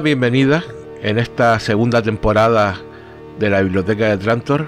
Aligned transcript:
bienvenida 0.00 0.62
en 1.02 1.18
esta 1.18 1.58
segunda 1.58 2.02
temporada 2.02 2.76
de 3.38 3.48
la 3.48 3.62
Biblioteca 3.62 4.08
de 4.08 4.18
Trantor, 4.18 4.66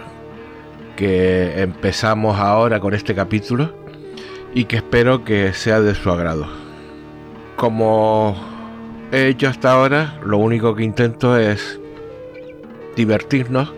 que 0.97 1.61
empezamos 1.61 2.39
ahora 2.39 2.81
con 2.81 2.95
este 2.95 3.15
capítulo 3.15 3.75
y 4.55 4.65
que 4.65 4.77
espero 4.77 5.25
que 5.25 5.53
sea 5.53 5.81
de 5.81 5.95
su 5.95 6.11
agrado. 6.11 6.47
Como 7.57 8.37
he 9.13 9.27
hecho 9.29 9.49
hasta 9.49 9.73
ahora, 9.73 10.19
lo 10.25 10.39
único 10.39 10.75
que 10.75 10.85
intento 10.85 11.37
es 11.37 11.79
divertirnos, 12.97 13.73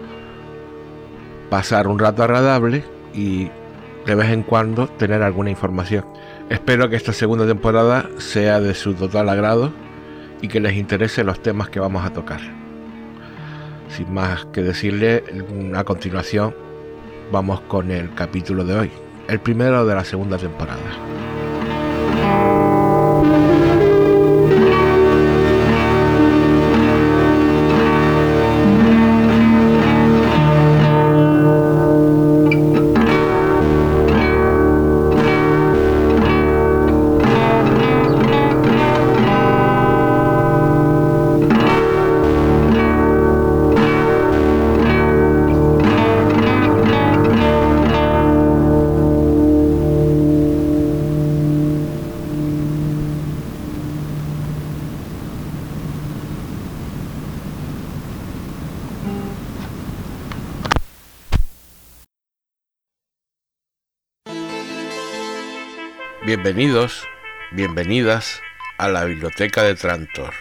pasar 1.48 1.88
un 1.88 1.98
rato 1.98 2.22
agradable 2.22 2.84
y 3.12 3.50
de 4.06 4.14
vez 4.14 4.30
en 4.30 4.44
cuando 4.44 4.86
tener 4.86 5.22
alguna 5.22 5.50
información. 5.50 6.04
Espero 6.48 6.88
que 6.88 6.96
esta 6.96 7.12
segunda 7.12 7.46
temporada 7.46 8.08
sea 8.18 8.60
de 8.60 8.74
su 8.74 8.94
total 8.94 9.28
agrado 9.28 9.72
y 10.42 10.48
que 10.48 10.60
les 10.60 10.74
interese 10.74 11.24
los 11.24 11.42
temas 11.42 11.68
que 11.68 11.80
vamos 11.80 12.04
a 12.04 12.12
tocar. 12.12 12.40
Sin 13.88 14.12
más 14.12 14.46
que 14.46 14.62
decirle, 14.62 15.24
a 15.74 15.84
continuación 15.84 16.54
vamos 17.32 17.60
con 17.62 17.90
el 17.90 18.12
capítulo 18.14 18.64
de 18.64 18.74
hoy, 18.78 18.90
el 19.28 19.40
primero 19.40 19.84
de 19.84 19.94
la 19.94 20.04
segunda 20.04 20.38
temporada. 20.38 20.80
Bienvenidos, 66.30 67.08
bienvenidas 67.50 68.40
a 68.78 68.86
la 68.86 69.04
Biblioteca 69.04 69.64
de 69.64 69.74
Trantor. 69.74 70.32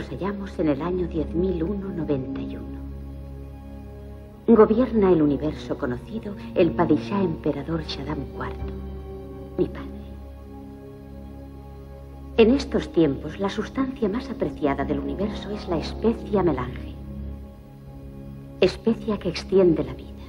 Nos 0.00 0.08
hallamos 0.08 0.58
en 0.58 0.68
el 0.70 0.80
año 0.80 1.06
10.001-91. 1.08 2.58
Gobierna 4.46 5.12
el 5.12 5.20
universo 5.20 5.76
conocido 5.76 6.34
el 6.54 6.70
Padishah 6.70 7.22
emperador 7.22 7.82
Shaddam 7.82 8.20
IV, 8.34 9.58
mi 9.58 9.66
padre. 9.66 9.88
En 12.38 12.54
estos 12.54 12.90
tiempos, 12.92 13.38
la 13.38 13.50
sustancia 13.50 14.08
más 14.08 14.30
apreciada 14.30 14.86
del 14.86 15.00
universo 15.00 15.50
es 15.50 15.68
la 15.68 15.76
especia 15.76 16.42
melange, 16.42 16.94
especia 18.62 19.18
que 19.18 19.28
extiende 19.28 19.84
la 19.84 19.92
vida, 19.92 20.24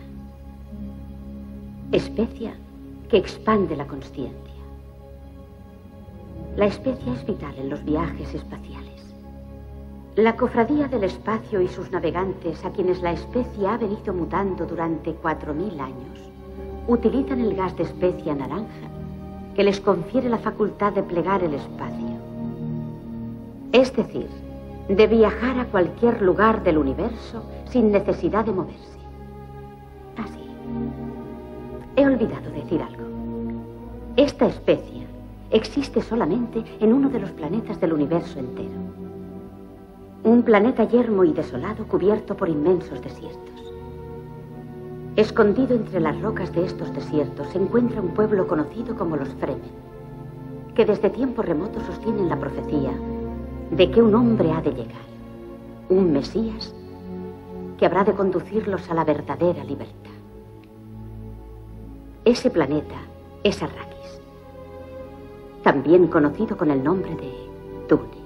especia 1.94 2.54
que 3.10 3.18
expande 3.18 3.78
la 3.78 3.88
conciencia. 3.88 4.36
La 6.58 6.66
especia 6.66 7.14
es 7.14 7.26
vital 7.26 7.56
en 7.58 7.70
los 7.70 7.82
viajes 7.86 8.34
espaciales. 8.34 8.81
La 10.18 10.36
cofradía 10.36 10.90
del 10.90 11.06
espacio 11.06 11.62
y 11.62 11.70
sus 11.70 11.90
navegantes, 11.90 12.66
a 12.66 12.72
quienes 12.72 13.02
la 13.02 13.14
especie 13.14 13.66
ha 13.66 13.78
venido 13.78 14.14
mutando 14.14 14.66
durante 14.66 15.16
4.000 15.16 15.80
años, 15.80 16.20
utilizan 16.90 17.40
el 17.40 17.56
gas 17.56 17.78
de 17.78 17.84
especia 17.84 18.36
naranja 18.36 18.90
que 19.56 19.64
les 19.64 19.80
confiere 19.80 20.28
la 20.28 20.38
facultad 20.38 20.92
de 20.92 21.04
plegar 21.04 21.42
el 21.44 21.54
espacio. 21.54 22.18
Es 23.72 23.96
decir, 23.96 24.28
de 24.90 25.08
viajar 25.08 25.58
a 25.58 25.66
cualquier 25.68 26.22
lugar 26.22 26.62
del 26.62 26.78
universo 26.78 27.44
sin 27.70 27.90
necesidad 27.90 28.44
de 28.44 28.52
moverse. 28.52 29.00
Así. 30.18 30.46
He 31.96 32.06
olvidado 32.06 32.52
decir 32.52 32.82
algo. 32.82 33.06
Esta 34.18 34.48
especie 34.48 35.08
existe 35.52 36.02
solamente 36.02 36.66
en 36.82 36.92
uno 36.92 37.10
de 37.10 37.22
los 37.22 37.32
planetas 37.32 37.80
del 37.80 37.94
universo 37.94 38.40
entero. 38.40 39.01
Un 40.24 40.44
planeta 40.44 40.84
yermo 40.84 41.24
y 41.24 41.34
desolado 41.34 41.88
cubierto 41.88 42.38
por 42.38 42.48
inmensos 42.48 43.02
desiertos. 43.02 43.74
Escondido 45.16 45.76
entre 45.76 46.00
las 46.00 46.22
rocas 46.22 46.54
de 46.54 46.64
estos 46.64 46.94
desiertos 46.94 47.48
se 47.48 47.58
encuentra 47.58 48.02
un 48.02 48.10
pueblo 48.10 48.46
conocido 48.46 48.96
como 48.96 49.18
los 49.18 49.30
Fremen, 49.36 49.72
que 50.76 50.86
desde 50.86 51.10
tiempos 51.10 51.44
remotos 51.44 51.82
sostienen 51.84 52.30
la 52.30 52.40
profecía 52.40 52.92
de 53.72 53.90
que 53.90 54.00
un 54.00 54.14
hombre 54.14 54.52
ha 54.52 54.62
de 54.62 54.70
llegar, 54.70 55.02
un 55.90 56.14
Mesías, 56.14 56.72
que 57.80 57.88
habrá 57.88 58.04
de 58.04 58.14
conducirlos 58.14 58.92
a 58.92 58.94
la 58.94 59.04
verdadera 59.04 59.64
libertad. 59.64 60.12
Ese 62.26 62.52
planeta 62.52 63.02
es 63.44 63.60
Arrakis, 63.64 64.22
también 65.64 66.06
conocido 66.08 66.56
con 66.56 66.70
el 66.70 66.84
nombre 66.84 67.16
de 67.16 67.34
Dune. 67.90 68.21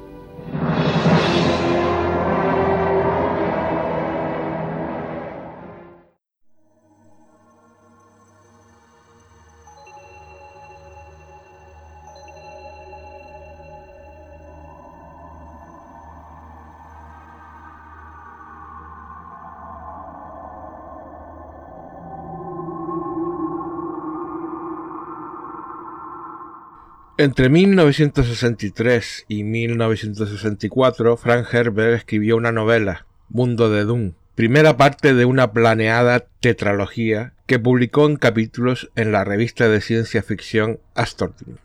Entre 27.25 27.49
1963 27.49 29.25
y 29.27 29.43
1964, 29.43 31.17
Frank 31.17 31.47
Herbert 31.51 31.95
escribió 31.95 32.37
una 32.37 32.51
novela, 32.51 33.07
Mundo 33.29 33.71
de 33.71 33.83
Doom, 33.83 34.13
primera 34.35 34.77
parte 34.77 35.15
de 35.15 35.25
una 35.25 35.51
planeada 35.51 36.27
tetralogía 36.39 37.33
que 37.47 37.57
publicó 37.57 38.05
en 38.05 38.17
capítulos 38.17 38.91
en 38.95 39.11
la 39.11 39.23
revista 39.23 39.67
de 39.67 39.81
ciencia 39.81 40.21
ficción 40.21 40.79
Astortin. 40.93 41.57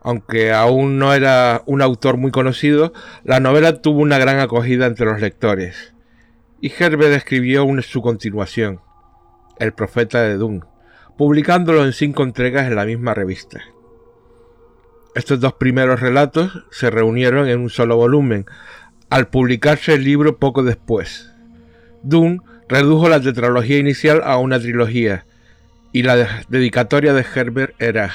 Aunque 0.00 0.52
aún 0.52 1.00
no 1.00 1.12
era 1.12 1.64
un 1.66 1.82
autor 1.82 2.16
muy 2.16 2.30
conocido, 2.30 2.92
la 3.24 3.40
novela 3.40 3.82
tuvo 3.82 4.02
una 4.02 4.18
gran 4.18 4.38
acogida 4.38 4.86
entre 4.86 5.06
los 5.06 5.20
lectores. 5.20 5.92
Y 6.60 6.70
Herbert 6.70 7.14
escribió 7.14 7.66
su 7.82 8.00
continuación, 8.00 8.78
El 9.58 9.72
Profeta 9.72 10.22
de 10.22 10.36
Doom, 10.36 10.60
publicándolo 11.18 11.84
en 11.84 11.94
cinco 11.94 12.22
entregas 12.22 12.68
en 12.68 12.76
la 12.76 12.84
misma 12.84 13.12
revista. 13.12 13.60
Estos 15.14 15.40
dos 15.40 15.54
primeros 15.54 16.00
relatos 16.00 16.64
se 16.70 16.88
reunieron 16.88 17.48
en 17.48 17.60
un 17.60 17.70
solo 17.70 17.96
volumen, 17.96 18.46
al 19.10 19.28
publicarse 19.28 19.94
el 19.94 20.04
libro 20.04 20.38
poco 20.38 20.62
después. 20.62 21.32
Dune 22.02 22.38
redujo 22.68 23.08
la 23.08 23.20
tetralogía 23.20 23.78
inicial 23.78 24.22
a 24.24 24.38
una 24.38 24.60
trilogía, 24.60 25.26
y 25.92 26.04
la 26.04 26.44
dedicatoria 26.48 27.12
de 27.12 27.26
Herbert 27.34 27.74
era 27.82 28.12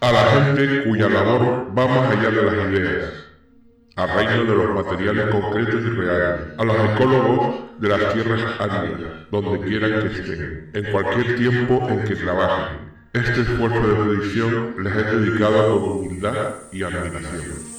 a 0.00 0.12
la 0.12 0.26
gente 0.26 0.84
cuya 0.84 1.08
labor 1.08 1.72
va 1.76 1.88
más 1.88 2.10
allá 2.16 2.30
de 2.30 2.42
las 2.42 2.70
ideas, 2.70 3.27
al 3.98 4.14
reino 4.14 4.44
de 4.44 4.54
los 4.54 4.74
materiales 4.76 5.26
concretos 5.26 5.80
y 5.80 5.88
reales, 5.88 6.46
a 6.56 6.64
los 6.64 6.76
ecólogos 6.76 7.80
de 7.80 7.88
las 7.88 8.14
tierras 8.14 8.60
áridas, 8.60 9.00
donde 9.28 9.60
quieran 9.66 10.02
que 10.02 10.06
estén, 10.06 10.70
en 10.72 10.92
cualquier 10.92 11.36
tiempo 11.36 11.84
en 11.88 12.04
que 12.04 12.14
trabajen. 12.14 12.78
Este 13.12 13.40
esfuerzo 13.40 13.88
de 13.88 13.94
predicción 13.94 14.74
les 14.84 14.94
es 14.94 15.10
dedicado 15.10 15.80
con 15.80 15.90
humildad 15.98 16.54
y 16.70 16.84
admiración. 16.84 17.77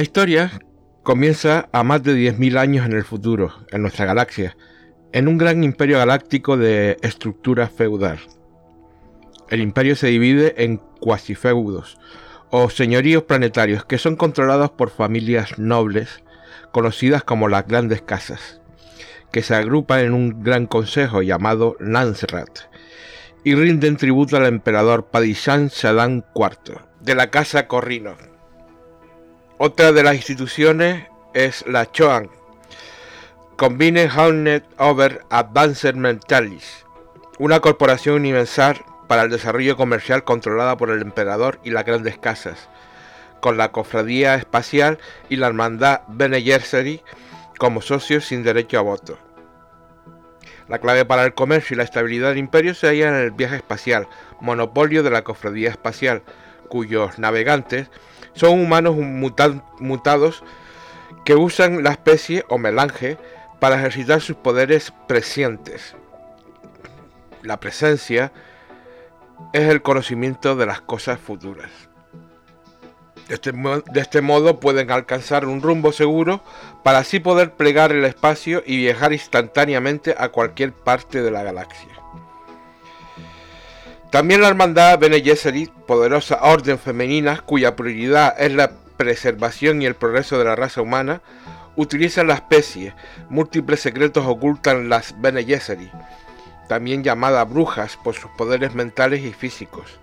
La 0.00 0.04
historia 0.04 0.62
comienza 1.02 1.68
a 1.72 1.82
más 1.82 2.02
de 2.02 2.14
10.000 2.14 2.56
años 2.56 2.86
en 2.86 2.94
el 2.94 3.04
futuro, 3.04 3.52
en 3.70 3.82
nuestra 3.82 4.06
galaxia, 4.06 4.56
en 5.12 5.28
un 5.28 5.36
gran 5.36 5.62
imperio 5.62 5.98
galáctico 5.98 6.56
de 6.56 6.96
estructura 7.02 7.68
feudal. 7.68 8.18
El 9.50 9.60
imperio 9.60 9.94
se 9.96 10.06
divide 10.06 10.64
en 10.64 10.78
cuasifeudos, 10.78 11.98
o 12.48 12.70
señoríos 12.70 13.24
planetarios, 13.24 13.84
que 13.84 13.98
son 13.98 14.16
controlados 14.16 14.70
por 14.70 14.88
familias 14.88 15.58
nobles, 15.58 16.24
conocidas 16.72 17.22
como 17.22 17.48
las 17.48 17.66
grandes 17.68 18.00
casas, 18.00 18.62
que 19.30 19.42
se 19.42 19.54
agrupan 19.54 20.00
en 20.00 20.14
un 20.14 20.42
gran 20.42 20.64
consejo 20.64 21.20
llamado 21.20 21.76
Lancerat, 21.78 22.60
y 23.44 23.54
rinden 23.54 23.98
tributo 23.98 24.38
al 24.38 24.46
emperador 24.46 25.10
Padishan 25.10 25.68
Shadan 25.68 26.24
IV, 26.34 26.80
de 27.02 27.14
la 27.14 27.28
casa 27.28 27.66
Corrino 27.66 28.29
otra 29.62 29.92
de 29.92 30.02
las 30.02 30.14
instituciones 30.14 31.04
es 31.34 31.66
la 31.66 31.84
CHOAN, 31.84 32.30
Combine 33.56 34.08
Hound 34.08 34.64
Over 34.78 35.26
Advanced 35.28 35.96
Mentalis, 35.96 36.86
una 37.38 37.60
corporación 37.60 38.14
universal 38.14 38.82
para 39.06 39.20
el 39.20 39.28
desarrollo 39.28 39.76
comercial 39.76 40.24
controlada 40.24 40.78
por 40.78 40.88
el 40.88 41.02
emperador 41.02 41.60
y 41.62 41.72
las 41.72 41.84
grandes 41.84 42.16
casas, 42.16 42.70
con 43.40 43.58
la 43.58 43.70
cofradía 43.70 44.34
espacial 44.34 44.98
y 45.28 45.36
la 45.36 45.48
hermandad 45.48 46.00
Bene 46.08 46.40
Gesserit 46.40 47.02
como 47.58 47.82
socios 47.82 48.24
sin 48.24 48.42
derecho 48.42 48.78
a 48.78 48.82
voto. 48.82 49.18
La 50.68 50.78
clave 50.78 51.04
para 51.04 51.24
el 51.24 51.34
comercio 51.34 51.74
y 51.74 51.76
la 51.76 51.84
estabilidad 51.84 52.30
del 52.30 52.38
imperio 52.38 52.72
se 52.72 52.86
halla 52.86 53.08
en 53.10 53.16
el 53.16 53.30
viaje 53.30 53.56
espacial, 53.56 54.08
monopolio 54.40 55.02
de 55.02 55.10
la 55.10 55.22
cofradía 55.22 55.68
espacial, 55.68 56.22
cuyos 56.70 57.18
navegantes 57.18 57.90
son 58.40 58.58
humanos 58.58 58.96
mutados 58.96 60.42
que 61.26 61.34
usan 61.34 61.84
la 61.84 61.90
especie 61.90 62.42
o 62.48 62.56
melange 62.56 63.18
para 63.60 63.76
ejercitar 63.76 64.22
sus 64.22 64.36
poderes 64.36 64.94
prescientes. 65.06 65.94
La 67.42 67.60
presencia 67.60 68.32
es 69.52 69.68
el 69.68 69.82
conocimiento 69.82 70.56
de 70.56 70.64
las 70.64 70.80
cosas 70.80 71.20
futuras. 71.20 71.70
De 73.28 73.34
este, 73.34 73.52
de 73.52 74.00
este, 74.00 74.22
modo 74.22 74.58
pueden 74.58 74.90
alcanzar 74.90 75.44
un 75.44 75.60
rumbo 75.60 75.92
seguro 75.92 76.42
para 76.82 76.98
así 76.98 77.20
poder 77.20 77.52
plegar 77.52 77.92
el 77.92 78.06
espacio 78.06 78.62
y 78.64 78.78
viajar 78.78 79.12
instantáneamente 79.12 80.14
a 80.18 80.30
cualquier 80.30 80.72
parte 80.72 81.20
de 81.20 81.30
la 81.30 81.42
galaxia. 81.42 81.90
También 84.10 84.40
la 84.40 84.48
hermandad 84.48 84.98
Bene 84.98 85.22
poderosa 85.86 86.40
orden 86.42 86.80
femenina 86.80 87.42
cuya 87.46 87.76
prioridad 87.76 88.34
es 88.40 88.52
la 88.52 88.72
preservación 88.96 89.80
y 89.80 89.86
el 89.86 89.94
progreso 89.94 90.36
de 90.36 90.44
la 90.44 90.56
raza 90.56 90.82
humana, 90.82 91.22
utiliza 91.76 92.24
la 92.24 92.34
especie. 92.34 92.92
Múltiples 93.28 93.78
secretos 93.78 94.26
ocultan 94.26 94.88
las 94.88 95.14
Bene 95.20 95.44
Gesserit, 95.44 95.92
también 96.68 97.04
llamadas 97.04 97.48
brujas 97.48 97.96
por 98.02 98.16
sus 98.16 98.32
poderes 98.32 98.74
mentales 98.74 99.22
y 99.24 99.32
físicos, 99.32 100.00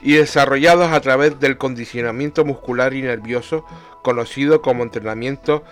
y 0.00 0.14
desarrollados 0.14 0.90
a 0.90 1.00
través 1.02 1.38
del 1.38 1.58
condicionamiento 1.58 2.46
muscular 2.46 2.94
y 2.94 3.02
nervioso 3.02 3.66
conocido 4.02 4.62
como 4.62 4.84
entrenamiento 4.84 5.64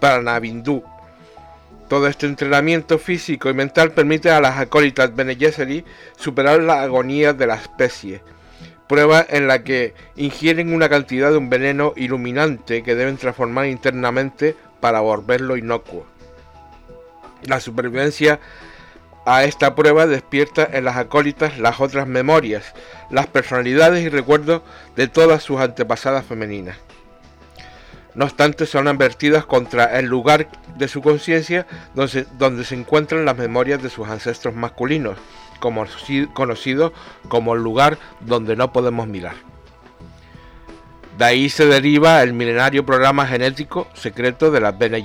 Pranabindú 0.00 0.82
todo 1.88 2.06
este 2.08 2.26
entrenamiento 2.26 2.98
físico 2.98 3.48
y 3.48 3.54
mental 3.54 3.92
permite 3.92 4.30
a 4.30 4.40
las 4.40 4.58
acólitas 4.58 5.14
Bene 5.14 5.36
Gesserit 5.36 5.86
superar 6.16 6.60
la 6.62 6.82
agonía 6.82 7.32
de 7.32 7.46
la 7.46 7.56
especie, 7.56 8.22
prueba 8.88 9.24
en 9.28 9.48
la 9.48 9.62
que 9.62 9.94
ingieren 10.16 10.74
una 10.74 10.88
cantidad 10.88 11.30
de 11.30 11.38
un 11.38 11.50
veneno 11.50 11.92
iluminante 11.96 12.82
que 12.82 12.94
deben 12.94 13.16
transformar 13.16 13.66
internamente 13.66 14.54
para 14.80 15.00
volverlo 15.00 15.56
inocuo. 15.56 16.06
La 17.42 17.60
supervivencia 17.60 18.40
a 19.24 19.44
esta 19.44 19.74
prueba 19.74 20.06
despierta 20.06 20.68
en 20.72 20.84
las 20.84 20.96
acólitas 20.96 21.58
las 21.58 21.80
otras 21.80 22.06
memorias, 22.06 22.74
las 23.10 23.26
personalidades 23.26 24.04
y 24.04 24.08
recuerdos 24.08 24.62
de 24.94 25.08
todas 25.08 25.42
sus 25.42 25.60
antepasadas 25.60 26.24
femeninas. 26.24 26.78
No 28.16 28.24
obstante, 28.24 28.64
son 28.64 28.88
advertidas 28.88 29.44
contra 29.44 29.98
el 29.98 30.06
lugar 30.06 30.48
de 30.78 30.88
su 30.88 31.02
conciencia 31.02 31.66
donde, 31.94 32.64
se 32.64 32.74
encuentran 32.74 33.26
las 33.26 33.36
memorias 33.36 33.82
de 33.82 33.90
sus 33.90 34.08
ancestros 34.08 34.54
masculinos, 34.54 35.18
como, 35.60 35.84
conocido 36.32 36.94
como 37.28 37.54
el 37.54 37.62
lugar 37.62 37.98
donde 38.20 38.56
no 38.56 38.72
podemos 38.72 39.06
mirar. 39.06 39.34
De 41.18 41.26
ahí 41.26 41.50
se 41.50 41.66
deriva 41.66 42.22
el 42.22 42.32
milenario 42.32 42.86
programa 42.86 43.26
genético 43.26 43.86
secreto 43.92 44.50
de 44.50 44.60
las 44.60 44.78
Bene 44.78 45.04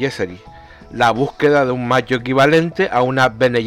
la 0.94 1.12
búsqueda 1.12 1.66
de 1.66 1.72
un 1.72 1.90
macho 1.90 2.16
equivalente 2.16 2.88
a 2.94 3.02
una 3.02 3.28
Bene 3.28 3.62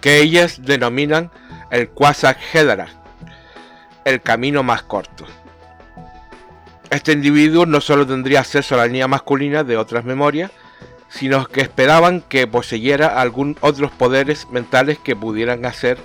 que 0.00 0.20
ellas 0.20 0.62
denominan 0.62 1.32
el 1.72 1.88
Quasar 1.88 2.36
Hedera, 2.52 2.86
el 4.04 4.22
camino 4.22 4.62
más 4.62 4.84
corto. 4.84 5.26
Este 6.92 7.12
individuo 7.12 7.64
no 7.64 7.80
solo 7.80 8.06
tendría 8.06 8.40
acceso 8.40 8.74
a 8.74 8.78
la 8.78 8.86
línea 8.86 9.08
masculina 9.08 9.64
de 9.64 9.78
otras 9.78 10.04
memorias, 10.04 10.50
sino 11.08 11.46
que 11.46 11.62
esperaban 11.62 12.20
que 12.20 12.46
poseyera 12.46 13.18
algún 13.18 13.56
otros 13.62 13.90
poderes 13.92 14.46
mentales 14.50 14.98
que 14.98 15.16
pudieran 15.16 15.64
hacer 15.64 15.96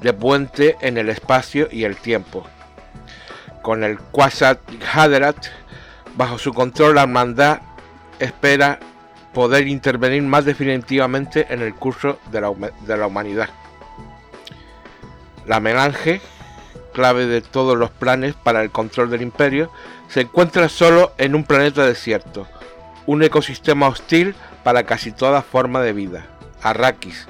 de 0.00 0.12
puente 0.12 0.76
en 0.80 0.98
el 0.98 1.10
espacio 1.10 1.68
y 1.70 1.84
el 1.84 1.96
tiempo. 1.96 2.44
Con 3.62 3.84
el 3.84 4.00
Quasat 4.00 4.58
Haderat 4.92 5.46
bajo 6.16 6.38
su 6.38 6.52
control, 6.52 6.96
la 6.96 7.02
hermandad 7.02 7.60
espera 8.18 8.80
poder 9.32 9.68
intervenir 9.68 10.24
más 10.24 10.44
definitivamente 10.44 11.46
en 11.50 11.62
el 11.62 11.72
curso 11.72 12.18
de 12.32 12.40
la, 12.40 12.52
de 12.84 12.96
la 12.96 13.06
humanidad. 13.06 13.48
La 15.46 15.60
melange, 15.60 16.20
clave 16.92 17.26
de 17.26 17.40
todos 17.40 17.76
los 17.76 17.90
planes 17.90 18.34
para 18.34 18.62
el 18.62 18.70
control 18.70 19.10
del 19.10 19.22
imperio, 19.22 19.70
se 20.08 20.22
encuentra 20.22 20.68
solo 20.68 21.12
en 21.18 21.34
un 21.34 21.44
planeta 21.44 21.84
desierto, 21.86 22.46
un 23.06 23.22
ecosistema 23.22 23.88
hostil 23.88 24.34
para 24.62 24.84
casi 24.84 25.12
toda 25.12 25.42
forma 25.42 25.80
de 25.80 25.92
vida, 25.92 26.26
Arrakis, 26.62 27.26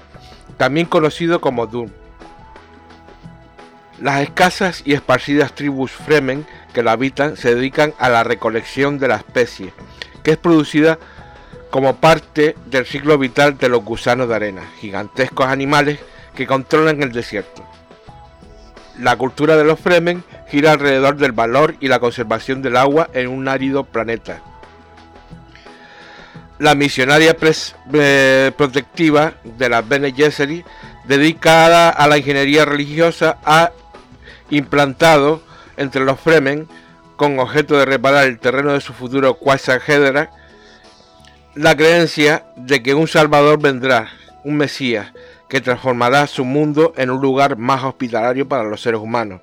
también 0.56 0.86
conocido 0.86 1.40
como 1.40 1.66
Dune. 1.66 1.92
Las 4.00 4.22
escasas 4.22 4.82
y 4.84 4.94
esparcidas 4.94 5.54
tribus 5.54 5.90
Fremen 5.90 6.46
que 6.72 6.82
la 6.82 6.92
habitan 6.92 7.36
se 7.36 7.54
dedican 7.54 7.92
a 7.98 8.08
la 8.08 8.24
recolección 8.24 8.98
de 8.98 9.08
la 9.08 9.16
especie, 9.16 9.72
que 10.22 10.32
es 10.32 10.36
producida 10.38 10.98
como 11.70 11.96
parte 11.96 12.56
del 12.66 12.86
ciclo 12.86 13.18
vital 13.18 13.58
de 13.58 13.68
los 13.68 13.84
gusanos 13.84 14.28
de 14.28 14.34
arena, 14.34 14.62
gigantescos 14.80 15.46
animales 15.46 16.00
que 16.34 16.46
controlan 16.46 17.02
el 17.02 17.12
desierto. 17.12 17.64
La 18.98 19.16
cultura 19.16 19.56
de 19.56 19.64
los 19.64 19.80
Fremen 19.80 20.24
gira 20.48 20.72
alrededor 20.72 21.16
del 21.16 21.32
valor 21.32 21.76
y 21.80 21.88
la 21.88 22.00
conservación 22.00 22.62
del 22.62 22.76
agua 22.76 23.08
en 23.14 23.28
un 23.28 23.48
árido 23.48 23.84
planeta. 23.84 24.42
La 26.58 26.74
misionaria 26.74 27.34
eh, 27.92 28.52
protectiva 28.56 29.34
de 29.44 29.68
las 29.68 29.88
Bene 29.88 30.12
Gesserit, 30.12 30.66
dedicada 31.04 31.88
a 31.88 32.06
la 32.06 32.18
ingeniería 32.18 32.66
religiosa, 32.66 33.38
ha 33.44 33.70
implantado 34.50 35.42
entre 35.76 36.04
los 36.04 36.20
Fremen, 36.20 36.68
con 37.16 37.38
objeto 37.38 37.78
de 37.78 37.84
reparar 37.84 38.26
el 38.26 38.38
terreno 38.38 38.72
de 38.72 38.80
su 38.80 38.92
futuro 38.92 39.34
Quasar 39.34 39.80
la 41.54 41.76
creencia 41.76 42.44
de 42.56 42.82
que 42.82 42.94
un 42.94 43.08
Salvador 43.08 43.60
vendrá, 43.60 44.08
un 44.44 44.56
Mesías, 44.56 45.12
que 45.50 45.60
transformará 45.60 46.26
su 46.28 46.44
mundo 46.44 46.94
en 46.96 47.10
un 47.10 47.20
lugar 47.20 47.58
más 47.58 47.82
hospitalario 47.82 48.48
para 48.48 48.62
los 48.62 48.80
seres 48.80 49.00
humanos. 49.00 49.42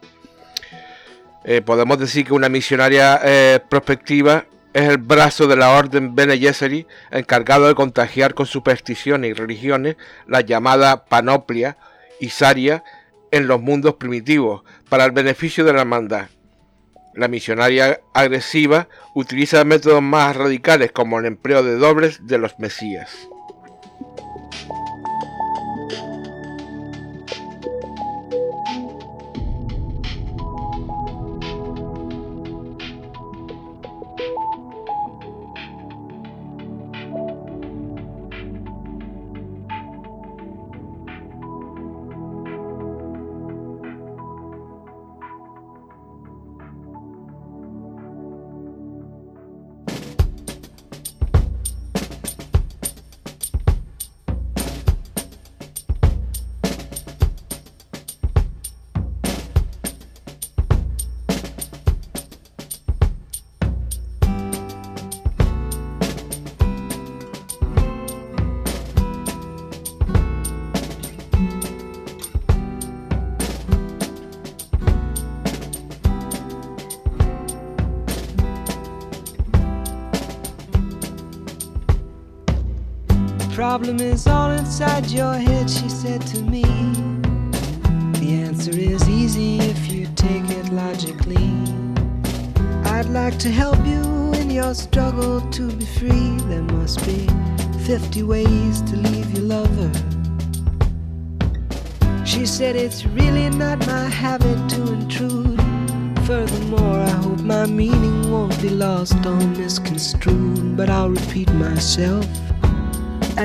Eh, 1.44 1.62
podemos 1.62 2.00
decir 2.00 2.26
que 2.26 2.34
una 2.34 2.50
misionaria 2.50 3.20
eh, 3.24 3.60
prospectiva 3.70 4.46
es 4.74 4.90
el 4.90 4.98
brazo 4.98 5.48
de 5.48 5.58
la 5.58 5.72
orden 5.72 6.16
Bene 6.16 6.38
Gesserit 6.38 6.88
encargado 7.12 7.68
de 7.68 7.76
contagiar 7.76 8.34
con 8.34 8.46
supersticiones 8.46 9.32
y 9.32 9.34
religiones 9.34 9.98
la 10.28 10.42
llamada 10.42 11.06
panoplia 11.06 11.78
y 12.20 12.30
saria 12.30 12.84
en 13.32 13.48
los 13.48 13.62
mundos 13.62 13.96
primitivos 13.96 14.64
para 14.90 15.04
el 15.04 15.12
beneficio 15.12 15.66
de 15.66 15.74
la 15.74 15.82
hermandad. 15.82 16.28
La 17.16 17.28
misionaria 17.28 18.00
agresiva 18.14 18.88
utiliza 19.14 19.66
métodos 19.66 20.02
más 20.02 20.36
radicales 20.38 20.92
como 20.94 21.20
el 21.20 21.26
empleo 21.26 21.64
de 21.64 21.76
dobles 21.76 22.26
de 22.28 22.38
los 22.38 22.60
mesías. 22.60 23.28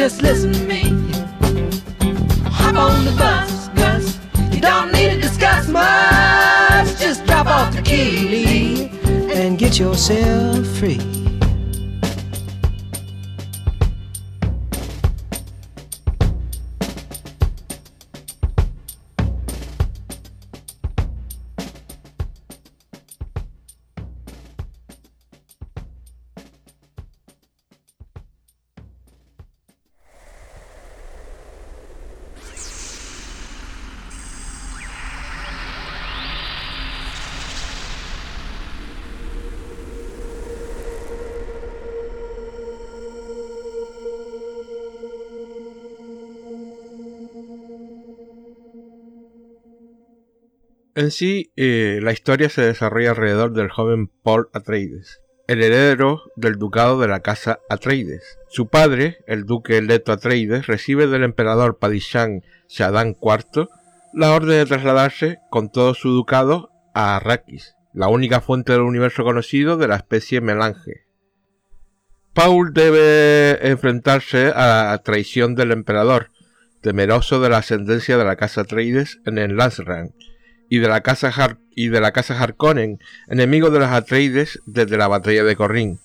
Just 0.00 0.22
listen 0.22 0.50
to 0.54 0.64
me. 0.64 0.82
Hop 2.48 2.74
on 2.74 3.04
the 3.04 3.12
bus, 3.18 3.68
Gus. 3.76 4.18
You 4.50 4.62
don't 4.62 4.90
need 4.92 5.10
to 5.10 5.20
discuss 5.20 5.68
much. 5.68 6.98
Just 6.98 7.26
drop 7.26 7.46
off 7.46 7.76
the 7.76 7.82
key 7.82 8.88
and 9.34 9.58
get 9.58 9.78
yourself 9.78 10.66
free. 10.78 11.29
En 51.00 51.10
sí, 51.10 51.50
eh, 51.56 51.98
la 52.02 52.12
historia 52.12 52.50
se 52.50 52.60
desarrolla 52.60 53.12
alrededor 53.12 53.54
del 53.54 53.70
joven 53.70 54.08
Paul 54.22 54.50
Atreides, 54.52 55.22
el 55.46 55.62
heredero 55.62 56.20
del 56.36 56.56
ducado 56.56 57.00
de 57.00 57.08
la 57.08 57.20
casa 57.20 57.58
Atreides. 57.70 58.38
Su 58.50 58.68
padre, 58.68 59.16
el 59.26 59.46
duque 59.46 59.80
Leto 59.80 60.12
Atreides, 60.12 60.66
recibe 60.66 61.06
del 61.06 61.24
emperador 61.24 61.78
Padishah 61.78 62.28
Shaddam 62.68 63.14
IV 63.18 63.70
la 64.12 64.32
orden 64.32 64.50
de 64.50 64.66
trasladarse 64.66 65.38
con 65.48 65.72
todo 65.72 65.94
su 65.94 66.10
ducado 66.10 66.68
a 66.92 67.16
Arrakis, 67.16 67.76
la 67.94 68.08
única 68.08 68.42
fuente 68.42 68.72
del 68.72 68.82
universo 68.82 69.24
conocido 69.24 69.78
de 69.78 69.88
la 69.88 69.96
especie 69.96 70.42
melange. 70.42 71.06
Paul 72.34 72.74
debe 72.74 73.70
enfrentarse 73.70 74.48
a 74.48 74.90
la 74.90 74.98
traición 75.02 75.54
del 75.54 75.72
emperador, 75.72 76.30
temeroso 76.82 77.40
de 77.40 77.48
la 77.48 77.56
ascendencia 77.56 78.18
de 78.18 78.24
la 78.26 78.36
casa 78.36 78.60
Atreides 78.60 79.18
en 79.24 79.38
el 79.38 79.56
Landsrang, 79.56 80.12
y 80.70 80.78
de 80.78 80.88
la 80.88 81.02
casa, 81.02 81.58
y 81.74 81.88
de 81.88 82.00
la 82.00 82.12
casa 82.12 82.40
Harkonnen, 82.40 83.00
enemigos 83.28 83.72
de 83.72 83.80
los 83.80 83.88
Atreides 83.88 84.62
desde 84.64 84.96
la 84.96 85.08
batalla 85.08 85.44
de 85.44 85.56
Corrin. 85.56 85.98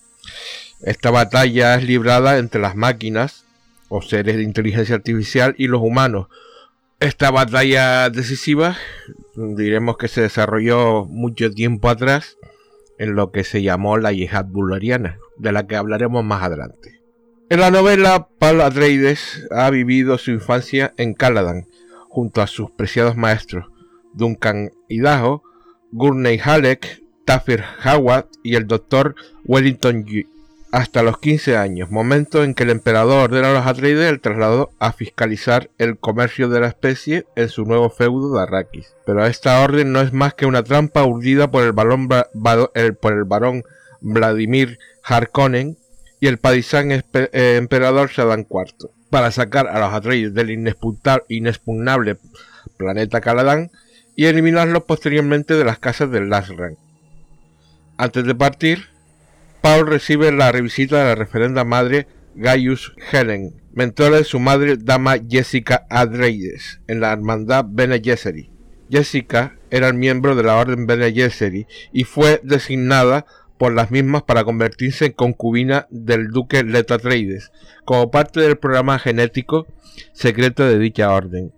Esta 0.82 1.10
batalla 1.10 1.76
es 1.76 1.84
librada 1.84 2.36
entre 2.36 2.60
las 2.60 2.74
máquinas 2.76 3.44
o 3.88 4.02
seres 4.02 4.36
de 4.36 4.42
inteligencia 4.42 4.96
artificial 4.96 5.54
y 5.56 5.68
los 5.68 5.80
humanos. 5.80 6.26
Esta 6.98 7.30
batalla 7.30 8.10
decisiva 8.10 8.76
diremos 9.36 9.96
que 9.96 10.08
se 10.08 10.22
desarrolló 10.22 11.04
mucho 11.04 11.50
tiempo 11.52 11.88
atrás 11.88 12.36
en 12.98 13.14
lo 13.14 13.30
que 13.30 13.44
se 13.44 13.62
llamó 13.62 13.98
la 13.98 14.12
yihad 14.12 14.46
bulgariana, 14.46 15.18
de 15.38 15.52
la 15.52 15.66
que 15.66 15.76
hablaremos 15.76 16.24
más 16.24 16.42
adelante. 16.42 17.00
En 17.50 17.60
la 17.60 17.70
novela, 17.70 18.28
Paul 18.40 18.62
Atreides 18.62 19.46
ha 19.52 19.70
vivido 19.70 20.18
su 20.18 20.32
infancia 20.32 20.92
en 20.96 21.14
Caladan, 21.14 21.68
junto 22.08 22.42
a 22.42 22.48
sus 22.48 22.72
preciados 22.72 23.16
maestros, 23.16 23.66
Duncan 24.16 24.72
Idaho, 24.88 25.42
Gurney 25.92 26.40
Halleck, 26.42 27.02
Tafir 27.24 27.62
Howard 27.84 28.26
y 28.42 28.56
el 28.56 28.66
Dr. 28.66 29.14
Wellington 29.44 30.04
Yu, 30.04 30.22
hasta 30.72 31.02
los 31.02 31.18
15 31.18 31.56
años, 31.56 31.90
momento 31.90 32.42
en 32.42 32.54
que 32.54 32.64
el 32.64 32.70
emperador 32.70 33.30
ordena 33.30 33.50
a 33.50 33.52
los 33.54 33.66
Atreides 33.66 34.10
el 34.10 34.20
traslado 34.20 34.70
a 34.78 34.92
fiscalizar 34.92 35.70
el 35.78 35.98
comercio 35.98 36.48
de 36.48 36.60
la 36.60 36.68
especie 36.68 37.26
en 37.34 37.48
su 37.48 37.64
nuevo 37.64 37.90
feudo 37.90 38.34
de 38.34 38.42
Arrakis. 38.42 38.94
Pero 39.04 39.24
esta 39.26 39.60
orden 39.62 39.92
no 39.92 40.00
es 40.00 40.12
más 40.12 40.34
que 40.34 40.46
una 40.46 40.62
trampa 40.62 41.04
urdida 41.04 41.50
por 41.50 41.62
el, 41.62 41.74
por 41.74 43.12
el 43.12 43.24
barón 43.24 43.64
Vladimir 44.00 44.78
Harkonnen 45.02 45.78
y 46.20 46.26
el 46.28 46.38
padisán 46.38 46.90
eh, 46.92 47.02
emperador 47.56 48.10
Shaddam 48.10 48.46
IV, 48.48 48.90
para 49.10 49.30
sacar 49.30 49.68
a 49.68 49.78
los 49.80 49.92
Atreides 49.92 50.34
del 50.34 50.50
inexpugnable 50.50 52.18
planeta 52.76 53.20
Caladan 53.20 53.70
y 54.16 54.24
eliminarlos 54.24 54.84
posteriormente 54.84 55.54
de 55.54 55.64
las 55.64 55.78
casas 55.78 56.10
del 56.10 56.30
Last 56.30 56.50
Rank. 56.50 56.78
Antes 57.98 58.24
de 58.24 58.34
partir, 58.34 58.86
Paul 59.60 59.86
recibe 59.86 60.32
la 60.32 60.50
revisita 60.50 60.98
de 60.98 61.04
la 61.04 61.14
referenda 61.14 61.64
madre 61.64 62.08
Gaius 62.34 62.94
Helen, 63.12 63.54
mentora 63.72 64.16
de 64.16 64.24
su 64.24 64.40
madre 64.40 64.76
dama 64.78 65.16
Jessica 65.28 65.86
Adreides 65.90 66.80
en 66.88 67.00
la 67.00 67.12
hermandad 67.12 67.66
Bene 67.68 68.00
Gesserit. 68.02 68.50
Jessica 68.90 69.56
era 69.70 69.92
miembro 69.92 70.34
de 70.34 70.44
la 70.44 70.56
orden 70.56 70.86
Bene 70.86 71.12
Gesserit 71.12 71.68
y 71.92 72.04
fue 72.04 72.40
designada 72.42 73.26
por 73.58 73.72
las 73.72 73.90
mismas 73.90 74.22
para 74.22 74.44
convertirse 74.44 75.06
en 75.06 75.12
concubina 75.12 75.86
del 75.90 76.28
duque 76.28 76.62
Leto 76.62 76.94
Atreides, 76.94 77.52
como 77.84 78.10
parte 78.10 78.40
del 78.40 78.56
programa 78.58 78.98
genético 78.98 79.66
secreto 80.12 80.66
de 80.66 80.78
dicha 80.78 81.12
orden 81.12 81.52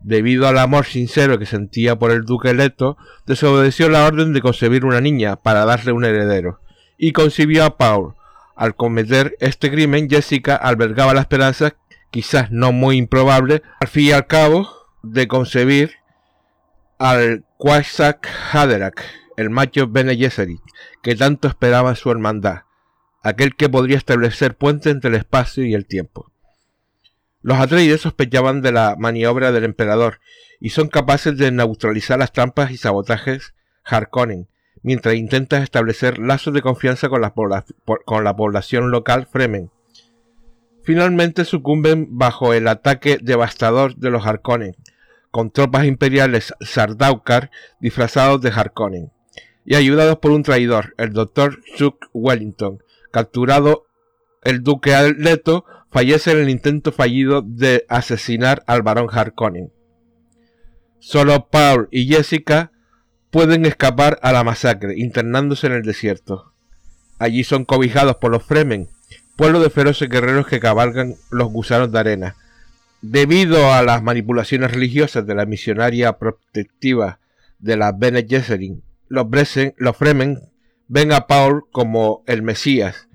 debido 0.00 0.46
al 0.48 0.58
amor 0.58 0.86
sincero 0.86 1.38
que 1.38 1.46
sentía 1.46 1.98
por 1.98 2.10
el 2.10 2.24
duque 2.24 2.54
Leto, 2.54 2.96
desobedeció 3.26 3.88
la 3.88 4.06
orden 4.06 4.32
de 4.32 4.40
concebir 4.40 4.84
una 4.84 5.00
niña 5.00 5.36
para 5.36 5.64
darle 5.64 5.92
un 5.92 6.04
heredero, 6.04 6.60
y 6.96 7.12
concibió 7.12 7.64
a 7.64 7.76
Paul. 7.76 8.14
Al 8.56 8.74
cometer 8.74 9.36
este 9.40 9.70
crimen, 9.70 10.08
Jessica 10.08 10.56
albergaba 10.56 11.14
la 11.14 11.20
esperanza, 11.20 11.74
quizás 12.10 12.50
no 12.50 12.72
muy 12.72 12.96
improbable, 12.96 13.62
al 13.80 13.88
fin 13.88 14.04
y 14.04 14.12
al 14.12 14.26
cabo, 14.26 14.68
de 15.02 15.28
concebir 15.28 15.92
al 16.98 17.44
Quasak 17.56 18.28
Haderach, 18.52 19.00
el 19.36 19.50
macho 19.50 19.86
Bene 19.86 20.16
Gesserit, 20.16 20.60
que 21.02 21.14
tanto 21.14 21.46
esperaba 21.46 21.94
su 21.94 22.10
hermandad, 22.10 22.62
aquel 23.22 23.54
que 23.54 23.68
podría 23.68 23.96
establecer 23.96 24.56
puente 24.56 24.90
entre 24.90 25.10
el 25.10 25.16
espacio 25.16 25.64
y 25.64 25.74
el 25.74 25.86
tiempo. 25.86 26.32
Los 27.48 27.60
Atreides 27.60 28.02
sospechaban 28.02 28.60
de 28.60 28.72
la 28.72 28.94
maniobra 28.98 29.52
del 29.52 29.64
emperador 29.64 30.20
y 30.60 30.68
son 30.68 30.88
capaces 30.88 31.38
de 31.38 31.50
neutralizar 31.50 32.18
las 32.18 32.30
trampas 32.30 32.70
y 32.72 32.76
sabotajes 32.76 33.54
Harkonnen, 33.84 34.48
mientras 34.82 35.14
intentan 35.14 35.62
establecer 35.62 36.18
lazos 36.18 36.52
de 36.52 36.60
confianza 36.60 37.08
con 37.08 37.22
la, 37.22 37.32
con 38.04 38.24
la 38.24 38.36
población 38.36 38.90
local 38.90 39.26
Fremen. 39.32 39.70
Finalmente 40.82 41.46
sucumben 41.46 42.18
bajo 42.18 42.52
el 42.52 42.68
ataque 42.68 43.16
devastador 43.18 43.96
de 43.96 44.10
los 44.10 44.26
Harkonnen, 44.26 44.76
con 45.30 45.50
tropas 45.50 45.86
imperiales 45.86 46.52
Sardaukar 46.60 47.50
disfrazados 47.80 48.42
de 48.42 48.50
Harkonnen, 48.50 49.10
y 49.64 49.74
ayudados 49.74 50.18
por 50.18 50.32
un 50.32 50.42
traidor, 50.42 50.94
el 50.98 51.14
Dr. 51.14 51.62
Chuck 51.78 52.10
Wellington, 52.12 52.82
capturado 53.10 53.86
el 54.42 54.62
duque 54.62 54.92
Leto 55.16 55.64
fallece 55.90 56.32
en 56.32 56.38
el 56.38 56.50
intento 56.50 56.92
fallido 56.92 57.42
de 57.42 57.84
asesinar 57.88 58.62
al 58.66 58.82
barón 58.82 59.08
Harkonnen. 59.10 59.72
Solo 60.98 61.48
Paul 61.48 61.88
y 61.90 62.06
Jessica 62.06 62.72
pueden 63.30 63.66
escapar 63.66 64.18
a 64.22 64.32
la 64.32 64.44
masacre, 64.44 64.94
internándose 64.96 65.66
en 65.66 65.74
el 65.74 65.82
desierto. 65.82 66.52
Allí 67.18 67.44
son 67.44 67.64
cobijados 67.64 68.16
por 68.16 68.30
los 68.30 68.44
Fremen, 68.44 68.88
pueblo 69.36 69.60
de 69.60 69.70
feroces 69.70 70.08
guerreros 70.08 70.46
que 70.46 70.60
cabalgan 70.60 71.14
los 71.30 71.48
gusanos 71.48 71.92
de 71.92 71.98
arena. 71.98 72.36
Debido 73.00 73.72
a 73.72 73.82
las 73.82 74.02
manipulaciones 74.02 74.72
religiosas 74.72 75.26
de 75.26 75.34
la 75.34 75.46
misionaria 75.46 76.18
protectiva 76.18 77.20
de 77.58 77.76
la 77.76 77.92
Bene 77.92 78.26
Gesserit, 78.28 78.82
los, 79.08 79.26
los 79.76 79.96
Fremen 79.96 80.40
ven 80.88 81.12
a 81.12 81.26
Paul 81.26 81.64
como 81.70 82.24
el 82.26 82.42
Mesías, 82.42 83.07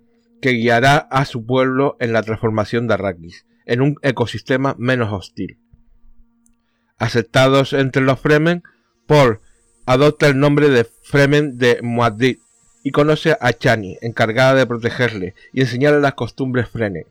que 0.43 0.51
guiará 0.51 0.97
a 0.97 1.23
su 1.23 1.45
pueblo 1.45 1.95
en 2.01 2.12
la 2.12 2.21
transformación 2.21 2.86
de 2.86 2.95
Arrakis, 2.95 3.45
en 3.65 3.79
un 3.79 3.95
ecosistema 4.01 4.75
menos 4.77 5.13
hostil. 5.13 5.58
Aceptados 6.97 7.71
entre 7.71 8.01
los 8.01 8.19
Fremen, 8.19 8.62
Paul 9.08 9.39
adopta 9.86 10.27
el 10.27 10.38
nombre 10.38 10.67
de 10.67 10.84
Fremen 10.84 11.58
de 11.58 11.79
Muad'Dib 11.82 12.39
y 12.84 12.91
conoce 12.91 13.38
a 13.39 13.53
Chani, 13.53 13.97
encargada 14.01 14.56
de 14.56 14.67
protegerle 14.67 15.34
y 15.53 15.62
enseñarle 15.62 16.01
las 16.01 16.15
costumbres 16.15 16.67
Fremen. 16.67 17.06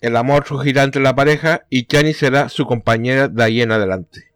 El 0.00 0.16
amor 0.16 0.44
surgirá 0.48 0.82
entre 0.82 1.02
la 1.02 1.14
pareja 1.14 1.66
y 1.70 1.84
Chani 1.86 2.14
será 2.14 2.48
su 2.48 2.66
compañera 2.66 3.28
de 3.28 3.44
ahí 3.44 3.62
en 3.62 3.70
adelante. 3.70 4.32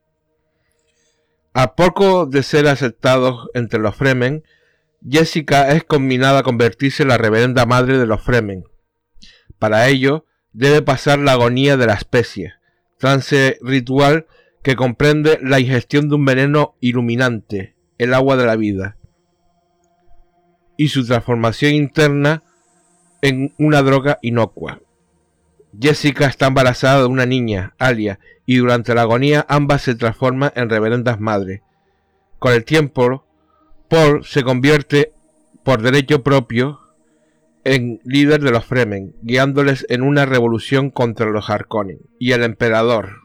A 1.52 1.74
poco 1.74 2.26
de 2.26 2.44
ser 2.44 2.68
aceptados 2.68 3.48
entre 3.54 3.81
los 3.81 3.96
Fremen, 3.96 4.44
Jessica 5.06 5.70
es 5.70 5.84
combinada 5.84 6.40
a 6.40 6.42
convertirse 6.42 7.02
en 7.02 7.11
la 7.11 7.18
reverenda 7.18 7.66
madre 7.66 7.98
de 7.98 8.06
los 8.06 8.22
Fremen. 8.22 8.64
Para 9.58 9.88
ello, 9.88 10.26
debe 10.52 10.82
pasar 10.82 11.18
la 11.18 11.32
agonía 11.32 11.76
de 11.76 11.87
la 11.87 11.94
especie, 11.94 12.54
trance 12.98 13.58
ritual 13.61 14.26
que 14.62 14.76
comprende 14.76 15.38
la 15.42 15.61
ingestión 15.61 16.08
de 16.08 16.16
un 16.16 16.24
veneno 16.24 16.74
iluminante, 16.80 17.76
el 17.98 18.14
agua 18.14 18.37
de 18.37 18.46
la 18.46 18.56
vida 18.56 18.98
y 20.78 20.88
su 20.88 21.04
transformación 21.04 21.74
interna 21.74 22.44
en 23.20 23.52
una 23.58 23.82
droga 23.82 24.18
inocua. 24.22 24.80
Jessica 25.78 26.26
está 26.26 26.46
embarazada 26.46 27.00
de 27.00 27.06
una 27.06 27.26
niña, 27.26 27.74
Alia, 27.78 28.20
y 28.46 28.56
durante 28.56 28.94
la 28.94 29.02
agonía 29.02 29.44
ambas 29.48 29.82
se 29.82 29.96
transforman 29.96 30.52
en 30.54 30.70
reverendas 30.70 31.20
madres. 31.20 31.61
Con 32.38 32.54
el 32.54 32.64
tiempo, 32.64 33.26
Paul 33.88 34.24
se 34.24 34.42
convierte 34.42 35.12
por 35.64 35.81
derecho 35.81 36.22
propio 36.22 36.81
en 37.64 38.01
líder 38.05 38.42
de 38.42 38.51
los 38.51 38.64
Fremen, 38.64 39.14
guiándoles 39.22 39.87
en 39.88 40.03
una 40.03 40.27
revolución 40.27 40.90
contra 40.90 41.31
los 41.31 41.48
Harkonnen 41.48 42.01
y 42.18 42.33
el 42.33 42.42
emperador, 42.42 43.22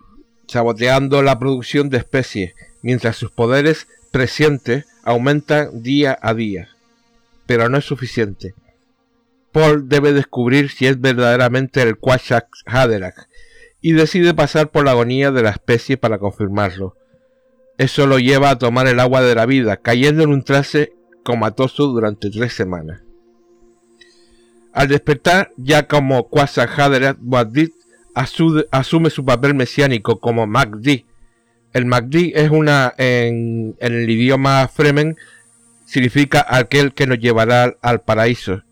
saboteando 0.48 1.22
la 1.22 1.38
producción 1.38 1.90
de 1.90 1.98
especies, 1.98 2.54
mientras 2.82 3.18
sus 3.18 3.32
poderes 3.32 3.88
prescientes 4.12 4.86
aumentan 5.04 5.84
día 5.84 6.18
a 6.22 6.34
día. 6.34 6.70
Pero 7.46 7.68
no 7.68 7.78
es 7.78 7.86
suficiente. 7.86 8.54
Paul 9.52 9.90
debe 9.90 10.14
descubrir 10.14 10.72
si 10.72 10.88
es 10.88 11.00
verdaderamente 11.00 11.82
el 11.82 11.98
Quashak 11.98 12.48
Haderach 12.66 13.28
y 13.82 13.92
decide 13.92 14.34
pasar 14.34 14.72
por 14.72 14.86
la 14.86 14.92
agonía 14.92 15.32
de 15.32 15.44
la 15.44 15.50
especie 15.52 15.98
para 15.98 16.20
confirmarlo. 16.20 16.96
Eso 17.78 18.08
lo 18.08 18.20
lleva 18.20 18.52
a 18.52 18.58
tomar 18.58 18.88
el 18.88 19.00
agua 19.00 19.22
de 19.22 19.36
la 19.36 19.46
vida, 19.46 19.78
cayendo 19.78 20.24
en 20.24 20.30
un 20.30 20.44
trance 20.44 20.94
comatoso 21.24 21.88
durante 21.88 22.30
tres 22.30 22.54
semanas. 22.54 23.02
Al 24.74 24.88
despertar, 24.88 25.52
ya 25.58 25.88
como 25.88 26.30
Haderach, 26.32 27.18
Muad'Dib 27.20 27.72
asume 28.14 29.10
su 29.10 29.26
papel 29.26 29.54
mesiánico 29.54 30.20
como 30.20 30.48
Magdi. 30.48 31.06
El 31.74 31.86
Magdi 31.86 32.32
es 32.36 32.50
una, 32.50 32.94
en, 32.98 33.76
en 33.80 33.94
el 33.94 34.10
idioma 34.10 34.68
Fremen, 34.68 35.18
significa 35.86 36.46
aquel 36.48 36.94
que 36.94 37.08
nos 37.08 37.20
llevará 37.20 37.76
al 37.82 38.02
paraíso 38.02 38.64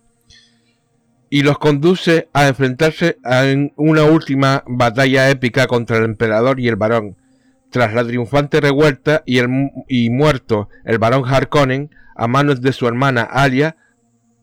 y 1.34 1.44
los 1.44 1.58
conduce 1.58 2.28
a 2.34 2.50
enfrentarse 2.50 3.18
en 3.24 3.72
una 3.78 4.04
última 4.04 4.66
batalla 4.68 5.30
épica 5.30 5.66
contra 5.66 5.98
el 5.98 6.04
emperador 6.04 6.60
y 6.60 6.68
el 6.68 6.76
varón. 6.76 7.16
Tras 7.72 7.94
la 7.94 8.06
triunfante 8.06 8.62
revuelta 8.62 9.24
y, 9.26 9.40
el, 9.40 9.72
y 9.88 10.10
muerto 10.10 10.70
el 10.86 11.00
varón 11.00 11.24
Harkonnen 11.26 11.90
a 12.16 12.28
manos 12.28 12.62
de 12.62 12.74
su 12.74 12.88
hermana 12.88 13.24
Alia, 13.24 13.78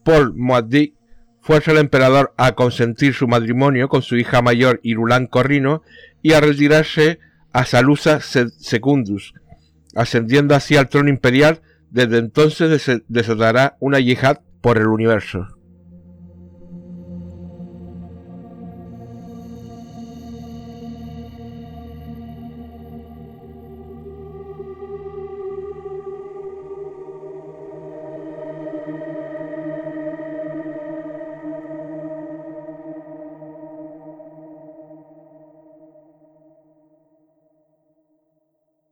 Paul 0.03 0.35
Muad'Dib 0.35 0.95
fuerza 1.41 1.71
al 1.71 1.79
emperador 1.79 2.35
a 2.37 2.53
consentir 2.53 3.15
su 3.15 3.29
matrimonio 3.29 3.89
con 3.89 4.03
su 4.03 4.17
hija 4.17 4.43
mayor 4.43 4.81
Irulan 4.83 5.27
Corrino 5.27 5.83
y 6.23 6.33
a 6.33 6.41
retirarse 6.41 7.21
a 7.53 7.65
Salusa 7.65 8.21
Secundus, 8.21 9.35
ascendiendo 9.95 10.55
así 10.55 10.77
al 10.77 10.89
trono 10.89 11.09
imperial. 11.09 11.61
Desde 11.91 12.19
entonces 12.19 13.03
desatará 13.09 13.77
una 13.81 13.99
yihad 13.99 14.41
por 14.61 14.77
el 14.79 14.89
universo. 14.89 15.58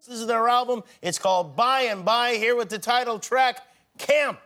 This 0.07 0.21
is 0.21 0.27
their 0.29 0.49
album. 0.49 0.85
It's 1.03 1.19
called 1.19 1.57
By 1.57 1.83
and 1.83 2.05
By, 2.05 2.35
here 2.35 2.55
with 2.55 2.69
the 2.69 2.79
title 2.79 3.19
track, 3.19 3.67
Camp. 3.99 4.39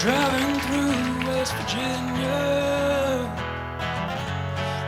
Driving 0.00 0.60
through 0.60 1.28
West 1.28 1.52
Virginia, 1.56 2.40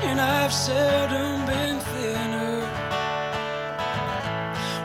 and 0.05 0.19
I've 0.19 0.55
seldom 0.55 1.45
been 1.45 1.79
thinner. 1.79 2.61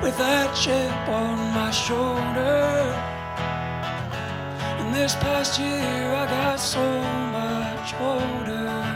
With 0.01 0.17
that 0.17 0.53
chip 0.53 1.07
on 1.07 1.37
my 1.53 1.71
shoulder, 1.71 2.93
and 4.79 4.93
this 4.93 5.15
past 5.15 5.59
year 5.61 6.13
I 6.13 6.25
got 6.25 6.59
so 6.59 7.01
much 7.31 7.93
older. 8.01 8.92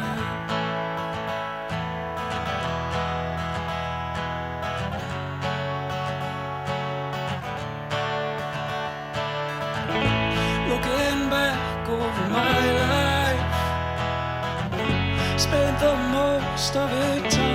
Of 16.77 16.93
it 16.93 17.46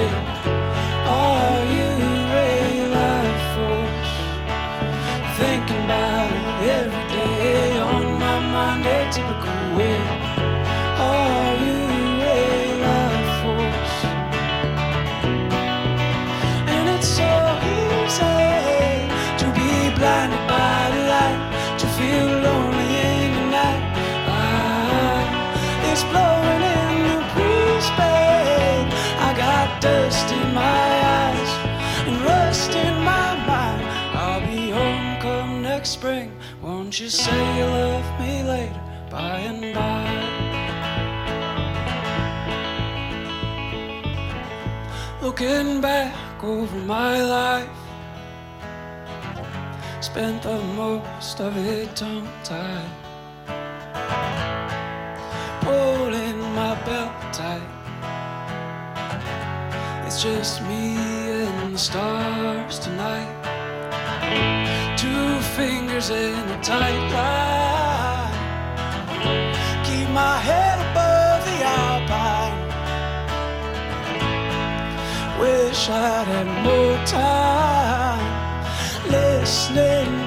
day. 0.00 0.49
You 37.00 37.08
say 37.08 37.58
you 37.58 37.64
love 37.64 38.20
me 38.20 38.42
later, 38.42 38.80
by 39.08 39.38
and 39.38 39.74
by? 39.74 40.04
Looking 45.22 45.80
back 45.80 46.44
over 46.44 46.76
my 46.80 47.22
life, 47.22 47.68
spent 50.02 50.42
the 50.42 50.58
most 50.76 51.40
of 51.40 51.56
it 51.56 51.96
tongue 51.96 52.28
tied, 52.44 52.90
pulling 55.62 56.38
my 56.54 56.74
belt 56.84 57.32
tight. 57.32 57.62
It's 60.06 60.06
It's 60.06 60.22
just 60.22 60.60
me 60.62 60.96
and 60.96 61.74
the 61.74 61.78
stars 61.78 62.78
tonight. 62.78 64.79
Two 65.00 65.40
fingers 65.56 66.10
in 66.10 66.36
a 66.50 66.62
tight 66.62 67.10
line. 67.10 68.34
Keep 69.82 70.10
my 70.10 70.36
head 70.36 70.78
above 70.90 71.42
the 71.48 71.58
alpine. 71.80 72.58
Wish 75.40 75.88
I'd 75.88 76.26
had 76.26 76.48
more 76.62 76.98
time 77.06 78.20
listening 79.10 80.19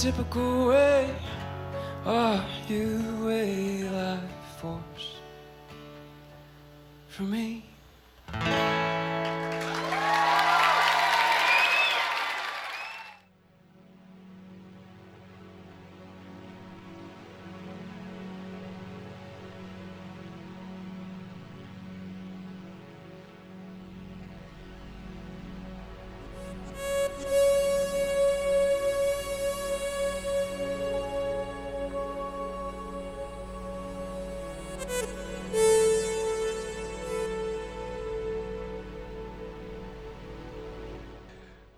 typical 0.00 0.68
way. 0.68 1.14
Are 2.06 2.42
you 2.68 3.28
a 3.28 3.79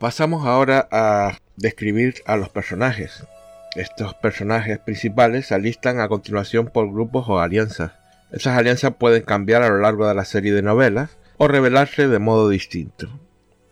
Pasamos 0.02 0.44
ahora 0.44 0.88
a 0.90 1.38
describir 1.56 2.24
a 2.26 2.36
los 2.36 2.48
personajes. 2.48 3.22
Estos 3.76 4.14
personajes 4.14 4.80
principales 4.80 5.46
se 5.46 5.54
alistan 5.54 6.00
a 6.00 6.08
continuación 6.08 6.66
por 6.66 6.90
grupos 6.90 7.28
o 7.28 7.38
alianzas. 7.38 7.92
Esas 8.32 8.58
alianzas 8.58 8.94
pueden 8.98 9.22
cambiar 9.22 9.62
a 9.62 9.68
lo 9.68 9.78
largo 9.78 10.08
de 10.08 10.16
la 10.16 10.24
serie 10.24 10.52
de 10.52 10.60
novelas 10.60 11.18
o 11.36 11.46
revelarse 11.46 12.08
de 12.08 12.18
modo 12.18 12.48
distinto. 12.48 13.16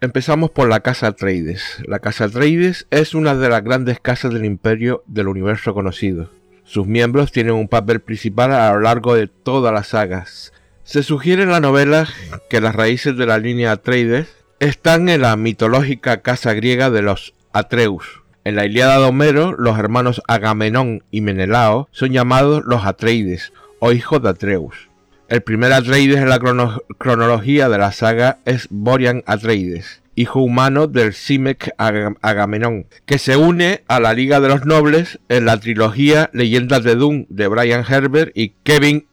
Empezamos 0.01 0.53
por 0.53 0.69
la 0.69 0.79
Casa 0.79 1.09
Atreides. 1.09 1.83
La 1.85 1.99
Casa 1.99 2.27
Atreides 2.27 2.87
es 2.93 3.17
una 3.17 3.35
de 3.35 3.49
las 3.49 3.65
grandes 3.65 3.99
casas 3.99 4.33
del 4.33 4.45
imperio 4.45 5.03
del 5.09 5.27
universo 5.27 5.75
conocido. 5.75 6.31
Sus 6.63 6.87
miembros 6.87 7.33
tienen 7.33 7.55
un 7.55 7.67
papel 7.67 7.99
principal 7.99 8.53
a 8.53 8.73
lo 8.73 8.79
largo 8.79 9.17
de 9.17 9.27
todas 9.27 9.75
las 9.75 9.89
sagas. 9.89 10.53
Se 10.85 11.03
sugiere 11.03 11.43
en 11.43 11.51
la 11.51 11.59
novela 11.59 12.07
que 12.49 12.61
las 12.61 12.77
raíces 12.77 13.17
de 13.17 13.27
la 13.27 13.39
línea 13.39 13.73
Atreides 13.73 14.40
están 14.61 15.09
en 15.09 15.23
la 15.23 15.37
mitológica 15.37 16.21
casa 16.21 16.53
griega 16.53 16.91
de 16.91 17.03
los 17.03 17.35
Atreus. 17.53 18.23
En 18.45 18.57
la 18.57 18.67
Ilíada 18.67 18.99
de 18.99 19.05
Homero, 19.05 19.55
los 19.59 19.79
hermanos 19.79 20.23
Agamenón 20.29 21.03
y 21.11 21.23
Menelao 21.23 21.89
son 21.93 22.11
llamados 22.11 22.63
los 22.67 22.85
Atreides 22.85 23.53
o 23.79 23.93
hijos 23.93 24.23
de 24.23 24.29
Atreus. 24.29 24.89
El 25.29 25.43
primer 25.43 25.73
Atreides 25.73 26.19
en 26.19 26.29
la 26.29 26.39
crono- 26.39 26.83
cronología 26.99 27.69
de 27.69 27.79
la 27.79 27.93
saga 27.93 28.39
es 28.45 28.67
Borian 28.71 29.23
Atreides, 29.27 30.03
hijo 30.15 30.41
humano 30.41 30.87
del 30.89 31.15
Simek 31.15 31.73
Aga- 31.79 32.17
Agamenón, 32.21 32.87
que 33.07 33.19
se 33.19 33.37
une 33.37 33.83
a 33.89 33.99
la 34.01 34.13
Liga 34.13 34.41
de 34.41 34.49
los 34.49 34.67
Nobles 34.67 35.21
en 35.29 35.47
la 35.47 35.59
trilogía 35.59 36.29
Leyendas 36.33 36.83
de 36.83 36.97
Dune 36.97 37.27
de 37.31 37.47
Brian 37.49 37.85
Herbert 37.89 38.33
y 38.37 38.51
Kevin 38.65 39.07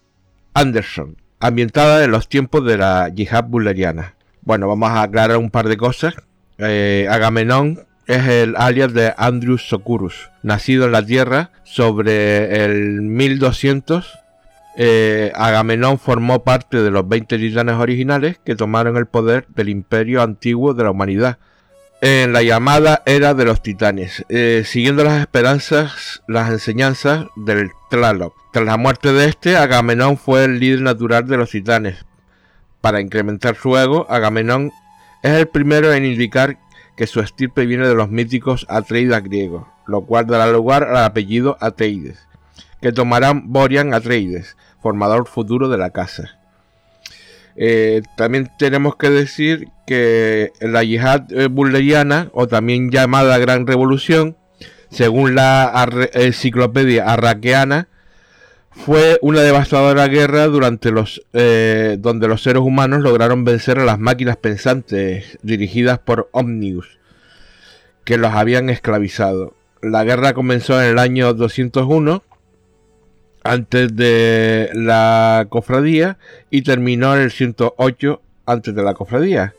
Anderson, 0.54 1.16
ambientada 1.40 2.04
en 2.04 2.12
los 2.12 2.28
tiempos 2.28 2.66
de 2.66 2.78
la 2.78 3.10
yihad 3.10 3.46
bulleriana. 3.46 4.16
Bueno, 4.48 4.70
vamos 4.70 4.92
a 4.92 5.02
aclarar 5.02 5.36
un 5.36 5.50
par 5.50 5.68
de 5.68 5.76
cosas. 5.76 6.16
Eh, 6.58 7.06
Agamenón 7.12 7.86
es 8.06 8.26
el 8.28 8.56
alias 8.56 8.94
de 8.94 9.14
Andrews 9.18 9.68
Socurus, 9.68 10.30
nacido 10.42 10.86
en 10.86 10.94
la 10.94 11.06
Tierra 11.06 11.52
sobre 11.66 12.64
el 12.64 13.02
1200. 13.02 14.10
Eh, 14.78 15.34
Agamenón 15.36 16.00
formó 16.00 16.46
parte 16.46 16.82
de 16.82 16.92
los 16.92 17.06
20 17.10 17.38
titanes 17.38 17.76
originales 17.76 18.40
que 18.46 18.56
tomaron 18.56 18.96
el 18.96 19.06
poder 19.06 19.48
del 19.50 19.68
imperio 19.68 20.22
antiguo 20.22 20.74
de 20.74 20.86
la 20.86 20.92
humanidad 20.92 21.40
en 22.02 22.32
la 22.32 22.44
llamada 22.44 23.02
era 23.06 23.34
de 23.34 23.44
los 23.44 23.62
titanes, 23.62 24.24
eh, 24.30 24.64
siguiendo 24.66 25.04
las 25.04 25.20
esperanzas, 25.20 26.22
las 26.28 26.52
enseñanzas 26.52 27.26
del 27.36 27.72
Tlaloc. 27.90 28.36
Tras 28.54 28.66
la 28.66 28.78
muerte 28.78 29.14
de 29.14 29.26
este, 29.26 29.58
Agamenón 29.58 30.18
fue 30.18 30.46
el 30.46 30.60
líder 30.60 30.82
natural 30.82 31.28
de 31.28 31.38
los 31.38 31.50
titanes. 31.50 32.06
Para 32.82 33.02
incrementar 33.02 33.56
su 33.56 33.78
ego, 33.78 34.06
Agamenón 34.10 34.72
es 35.24 35.32
el 35.32 35.48
primero 35.48 35.94
en 35.94 36.06
indicar 36.06 36.58
que 36.96 37.08
su 37.08 37.20
estirpe 37.20 37.66
viene 37.66 37.88
de 37.88 37.96
los 37.96 38.10
míticos 38.10 38.66
Atreides 38.70 39.24
griegos, 39.24 39.68
lo 39.88 40.02
cual 40.02 40.28
dará 40.28 40.48
lugar 40.48 40.84
al 40.84 41.04
apellido 41.04 41.58
Atreides, 41.60 42.28
que 42.82 42.92
tomarán 42.92 43.52
Borian 43.52 43.94
Atreides, 43.94 44.56
formador 44.82 45.28
futuro 45.28 45.70
de 45.70 45.78
la 45.78 45.90
casa. 45.92 46.40
Eh, 47.56 48.04
también 48.16 48.52
tenemos 48.60 48.96
que 48.96 49.10
decir 49.10 49.70
que 49.88 50.52
la 50.62 50.84
yihad 50.84 51.32
eh, 51.32 51.48
bulleriana, 51.48 52.30
o 52.34 52.48
también 52.48 52.92
llamada 52.92 53.38
Gran 53.40 53.66
Revolución, 53.66 54.38
según 54.92 55.36
la 55.36 55.66
arre- 55.74 56.12
enciclopedia 56.13 57.06
arraqueana, 57.06 57.88
fue 58.86 59.18
una 59.22 59.42
devastadora 59.42 60.08
guerra 60.08 60.48
durante 60.48 60.92
los, 60.92 61.22
eh, 61.34 61.98
donde 62.00 62.28
los 62.28 62.44
seres 62.44 62.62
humanos 62.62 63.02
lograron 63.02 63.44
vencer 63.44 63.80
a 63.80 63.86
las 63.86 64.00
máquinas 64.00 64.38
pensantes 64.38 65.38
dirigidas 65.42 66.00
por 66.00 66.30
Omnius, 66.32 66.98
que 68.04 68.18
los 68.18 68.34
habían 68.34 68.70
esclavizado. 68.70 69.56
La 69.82 70.04
guerra 70.04 70.34
comenzó 70.34 70.82
en 70.82 70.90
el 70.90 71.00
año 71.00 71.34
201 71.34 72.24
antes 73.44 73.96
de 73.96 74.70
la 74.74 75.48
cofradía 75.50 76.18
y 76.50 76.62
terminó 76.62 77.16
en 77.16 77.22
el 77.24 77.32
108 77.32 78.22
antes 78.46 78.74
de 78.74 78.84
la 78.84 78.94
cofradía, 78.94 79.54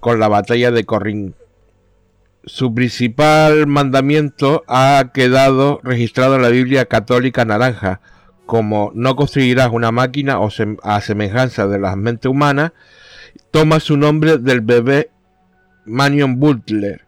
con 0.00 0.18
la 0.20 0.28
batalla 0.28 0.70
de 0.70 0.84
Corrin. 0.84 1.34
Su 2.44 2.74
principal 2.74 3.66
mandamiento 3.66 4.64
ha 4.68 5.10
quedado 5.12 5.80
registrado 5.82 6.36
en 6.36 6.42
la 6.42 6.48
Biblia 6.48 6.86
católica 6.86 7.44
naranja, 7.44 8.00
como 8.48 8.92
no 8.94 9.14
construirás 9.14 9.68
una 9.70 9.92
máquina 9.92 10.40
o 10.40 10.46
sem- 10.48 10.78
a 10.82 11.02
semejanza 11.02 11.66
de 11.68 11.78
la 11.78 11.94
mente 11.96 12.28
humana, 12.28 12.72
toma 13.50 13.78
su 13.78 13.98
nombre 13.98 14.38
del 14.38 14.62
bebé 14.62 15.10
Manion 15.84 16.40
Butler, 16.40 17.02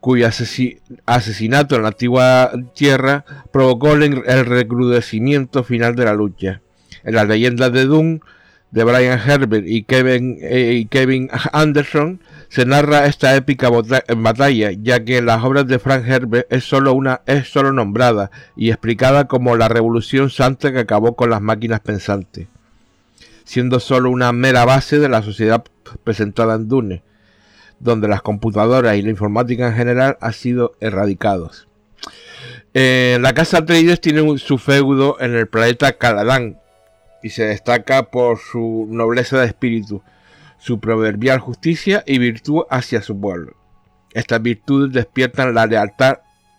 cuyo 0.00 0.26
asesi- 0.28 0.80
asesinato 1.06 1.76
en 1.76 1.82
la 1.82 1.88
antigua 1.88 2.52
tierra 2.74 3.24
provocó 3.50 3.94
el, 3.94 4.22
el 4.26 4.44
recrudecimiento 4.44 5.64
final 5.64 5.96
de 5.96 6.04
la 6.04 6.12
lucha. 6.12 6.60
En 7.04 7.14
las 7.14 7.26
leyendas 7.26 7.72
de 7.72 7.86
Dune, 7.86 8.20
de 8.70 8.84
Brian 8.84 9.18
Herbert 9.18 9.64
y 9.66 9.84
Kevin, 9.84 10.36
eh, 10.42 10.74
y 10.74 10.84
Kevin 10.84 11.30
Anderson, 11.54 12.20
se 12.52 12.66
narra 12.66 13.06
esta 13.06 13.34
épica 13.34 13.70
batalla, 13.70 14.72
ya 14.72 15.02
que 15.02 15.16
en 15.16 15.24
las 15.24 15.42
obras 15.42 15.66
de 15.66 15.78
Frank 15.78 16.06
Herbert 16.06 16.52
es 16.52 16.64
solo, 16.64 16.92
una, 16.92 17.22
es 17.24 17.48
solo 17.48 17.72
nombrada 17.72 18.30
y 18.56 18.68
explicada 18.68 19.26
como 19.26 19.56
la 19.56 19.68
revolución 19.68 20.28
santa 20.28 20.70
que 20.70 20.80
acabó 20.80 21.16
con 21.16 21.30
las 21.30 21.40
máquinas 21.40 21.80
pensantes, 21.80 22.48
siendo 23.44 23.80
solo 23.80 24.10
una 24.10 24.32
mera 24.32 24.66
base 24.66 24.98
de 24.98 25.08
la 25.08 25.22
sociedad 25.22 25.64
presentada 26.04 26.56
en 26.56 26.68
Dune 26.68 27.02
donde 27.80 28.06
las 28.06 28.20
computadoras 28.20 28.96
y 28.96 29.02
la 29.02 29.08
informática 29.08 29.68
en 29.68 29.74
general 29.74 30.18
han 30.20 30.34
sido 30.34 30.76
erradicados. 30.80 31.68
Eh, 32.74 33.16
la 33.22 33.32
casa 33.32 33.60
Atreides 33.60 34.02
tiene 34.02 34.36
su 34.36 34.58
feudo 34.58 35.16
en 35.20 35.34
el 35.34 35.48
planeta 35.48 35.94
Caladan 35.94 36.58
y 37.22 37.30
se 37.30 37.46
destaca 37.46 38.10
por 38.10 38.38
su 38.38 38.86
nobleza 38.90 39.40
de 39.40 39.46
espíritu, 39.46 40.02
su 40.62 40.78
proverbial 40.78 41.40
justicia 41.40 42.04
y 42.06 42.18
virtud 42.18 42.62
hacia 42.70 43.02
su 43.02 43.20
pueblo. 43.20 43.56
Estas 44.14 44.40
virtudes 44.40 44.92
despiertan 44.92 45.54
la 45.54 45.66
lealtad 45.66 46.18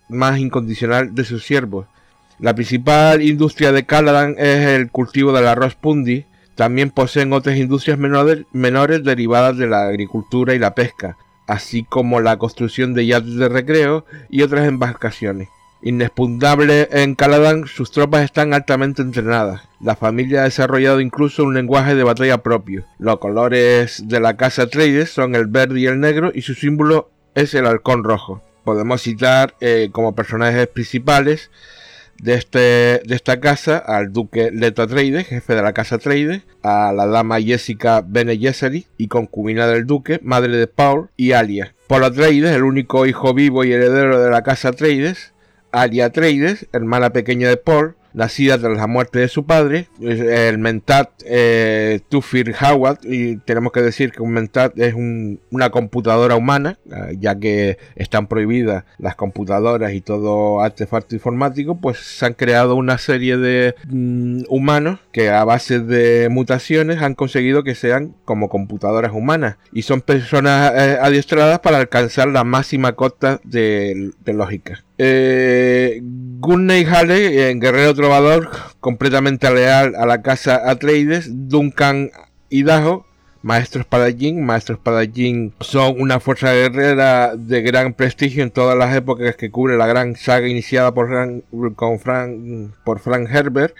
más 0.10 0.39
incondicional 0.39 1.16
de 1.16 1.24
sus 1.24 1.46
siervos 1.46 1.88
La 2.38 2.54
principal 2.54 3.22
industria 3.22 3.72
de 3.72 3.86
Caladan 3.86 4.36
es 4.38 4.68
el 4.68 4.92
cultivo 4.92 5.32
del 5.32 5.48
arroz 5.48 5.76
pundi. 5.76 6.26
También 6.56 6.89
poseen 6.89 7.32
otras 7.32 7.56
industrias 7.58 7.98
menores, 7.98 8.46
menores 8.52 9.04
derivadas 9.04 9.58
de 9.58 9.68
la 9.68 9.88
agricultura 9.88 10.54
y 10.54 10.60
la 10.60 10.76
pesca, 10.76 11.16
así 11.48 11.84
como 11.84 12.20
la 12.20 12.38
construcción 12.38 12.94
de 12.94 13.06
yates 13.06 13.36
de 13.36 13.48
recreo 13.48 14.06
y 14.30 14.42
otras 14.42 14.68
embarcaciones. 14.68 15.48
Inexpugnable 15.86 16.88
en 16.91 17.13
Caladan, 17.13 17.67
sus 17.67 17.91
tropas 17.91 18.24
están 18.24 18.54
altamente 18.54 19.02
entrenadas. 19.02 19.63
La 19.82 19.98
familia 19.98 20.41
ha 20.41 20.46
desarrollado 20.46 21.02
incluso 21.02 21.43
un 21.43 21.54
lenguaje 21.54 21.93
de 21.93 22.04
batalla 22.04 22.38
propio. 22.38 22.86
Los 23.00 23.19
colores 23.19 24.08
de 24.08 24.22
la 24.22 24.38
casa 24.38 24.67
Trades 24.67 25.10
son 25.10 25.36
el 25.36 25.48
verde 25.48 25.82
y 25.82 25.88
el 25.88 26.00
negro 26.00 26.32
y 26.34 26.43
su 26.43 26.54
símbolo 26.54 27.12
es 27.36 27.54
el 27.54 27.65
halcón 27.65 28.06
rojo. 28.06 28.41
Podemos 28.63 29.02
citar 29.02 29.56
eh, 29.60 29.89
como 29.91 30.15
personajes 30.15 30.67
principales 30.67 31.52
de, 32.22 32.36
este, 32.36 32.60
de 32.60 33.15
esta 33.15 33.41
casa 33.41 33.78
al 33.78 34.13
duque 34.13 34.52
Leto 34.54 34.84
Atreides, 34.84 35.28
jefe 35.28 35.54
de 35.54 35.62
la 35.62 35.74
casa 35.74 35.96
Atreides, 35.96 36.43
a 36.62 36.93
la 36.93 37.08
dama 37.08 37.41
Jessica 37.41 38.02
Bene 38.08 38.38
Gesserit 38.38 38.88
y 38.98 39.10
concubina 39.10 39.67
del 39.67 39.86
duque, 39.86 40.22
madre 40.24 40.56
de 40.56 40.67
Paul 40.67 41.10
y 41.17 41.34
Alia. 41.34 41.76
Paul 41.88 42.06
Atreides, 42.06 42.56
el 42.56 42.63
único 42.63 43.06
hijo 43.06 43.34
vivo 43.34 43.65
y 43.65 43.74
heredero 43.74 44.24
de 44.24 44.30
la 44.30 44.43
casa 44.43 44.69
Atreides, 44.69 45.33
Alia 45.73 46.05
Atreides, 46.05 46.67
hermana 46.71 47.09
pequeña 47.12 47.49
de 47.49 47.57
Paul, 47.57 47.95
nacida 48.13 48.57
tras 48.57 48.77
la 48.77 48.88
muerte 48.88 49.19
de 49.19 49.27
su 49.27 49.45
padre, 49.45 49.88
el 49.99 50.57
Mentat 50.59 51.09
eh, 51.25 51.99
Tufir 52.09 52.55
Howard, 52.62 52.99
y 53.03 53.38
tenemos 53.38 53.71
que 53.71 53.81
decir 53.81 54.12
que 54.12 54.21
un 54.21 54.31
Mentat 54.31 54.77
es 54.77 54.93
una 54.93 55.69
computadora 55.71 56.36
humana, 56.36 56.77
eh, 56.86 57.17
ya 57.19 57.38
que 57.38 57.77
están 57.95 58.27
prohibidas 58.27 58.86
las 58.97 59.15
computadoras 59.15 59.93
y 59.93 60.01
todo 60.01 60.62
artefacto 60.62 61.15
informático, 61.15 61.79
pues 61.79 61.97
se 61.97 62.25
han 62.25 62.33
creado 62.33 62.75
una 62.75 62.97
serie 62.97 63.38
de 63.38 63.75
mm, 63.89 64.43
humanos 64.47 64.99
que 65.12 65.29
a 65.29 65.43
base 65.43 65.79
de 65.79 66.29
mutaciones 66.29 67.01
han 67.01 67.15
conseguido 67.15 67.63
que 67.63 67.75
sean 67.75 68.15
como 68.25 68.49
computadoras 68.49 69.12
humanas 69.13 69.57
y 69.71 69.83
son 69.83 70.01
personas 70.01 70.73
eh, 70.75 70.97
adiestradas 71.01 71.59
para 71.59 71.77
alcanzar 71.77 72.27
la 72.27 72.43
máxima 72.43 72.93
cota 72.93 73.41
de, 73.43 74.12
lógica. 74.25 74.83
Eh, 74.97 76.01
Gunney 76.03 76.86
Hale, 76.86 77.49
en 77.49 77.60
Guerrero 77.60 77.93
Trovador, 77.93 78.49
completamente 78.79 79.51
leal 79.53 79.95
a 79.95 80.06
la 80.06 80.21
casa 80.21 80.69
Atreides, 80.69 81.29
Duncan 81.49 82.12
y 82.49 82.63
Dajo, 82.63 83.06
maestro 83.41 83.82
espadachín. 83.82 84.45
Maestro 84.45 84.75
espadachín 84.75 85.53
son 85.60 86.01
una 86.01 86.19
fuerza 86.19 86.51
guerrera 86.53 87.36
de 87.36 87.62
gran 87.62 87.93
prestigio 87.93 88.43
en 88.43 88.51
todas 88.51 88.77
las 88.77 88.95
épocas 88.95 89.36
que 89.36 89.51
cubre 89.51 89.77
la 89.77 89.88
gran 89.88 90.15
saga 90.15 90.47
iniciada 90.47 90.93
por 90.93 91.10
con 91.75 91.99
Frank, 91.99 92.73
por 92.84 92.99
Frank 92.99 93.29
Herbert 93.32 93.75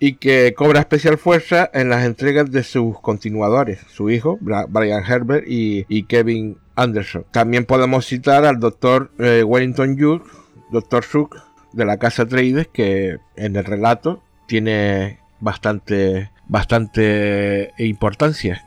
y 0.00 0.14
que 0.14 0.54
cobra 0.56 0.80
especial 0.80 1.18
fuerza 1.18 1.68
en 1.72 1.88
las 1.88 2.04
entregas 2.04 2.50
de 2.50 2.62
sus 2.62 3.00
continuadores, 3.00 3.80
su 3.88 4.10
hijo, 4.10 4.38
Brian 4.40 5.04
Herbert 5.04 5.44
y, 5.46 6.04
Kevin 6.04 6.56
Anderson. 6.78 7.26
También 7.32 7.64
podemos 7.64 8.06
citar 8.06 8.44
al 8.44 8.60
doctor 8.60 9.10
eh, 9.18 9.42
Wellington 9.44 9.96
Yu, 9.96 10.22
doctor 10.70 11.04
Suk, 11.04 11.36
de 11.72 11.84
la 11.84 11.98
casa 11.98 12.26
Trades 12.26 12.68
que 12.68 13.18
en 13.36 13.56
el 13.56 13.64
relato 13.64 14.22
tiene 14.46 15.18
bastante, 15.40 16.30
bastante 16.46 17.72
importancia. 17.78 18.64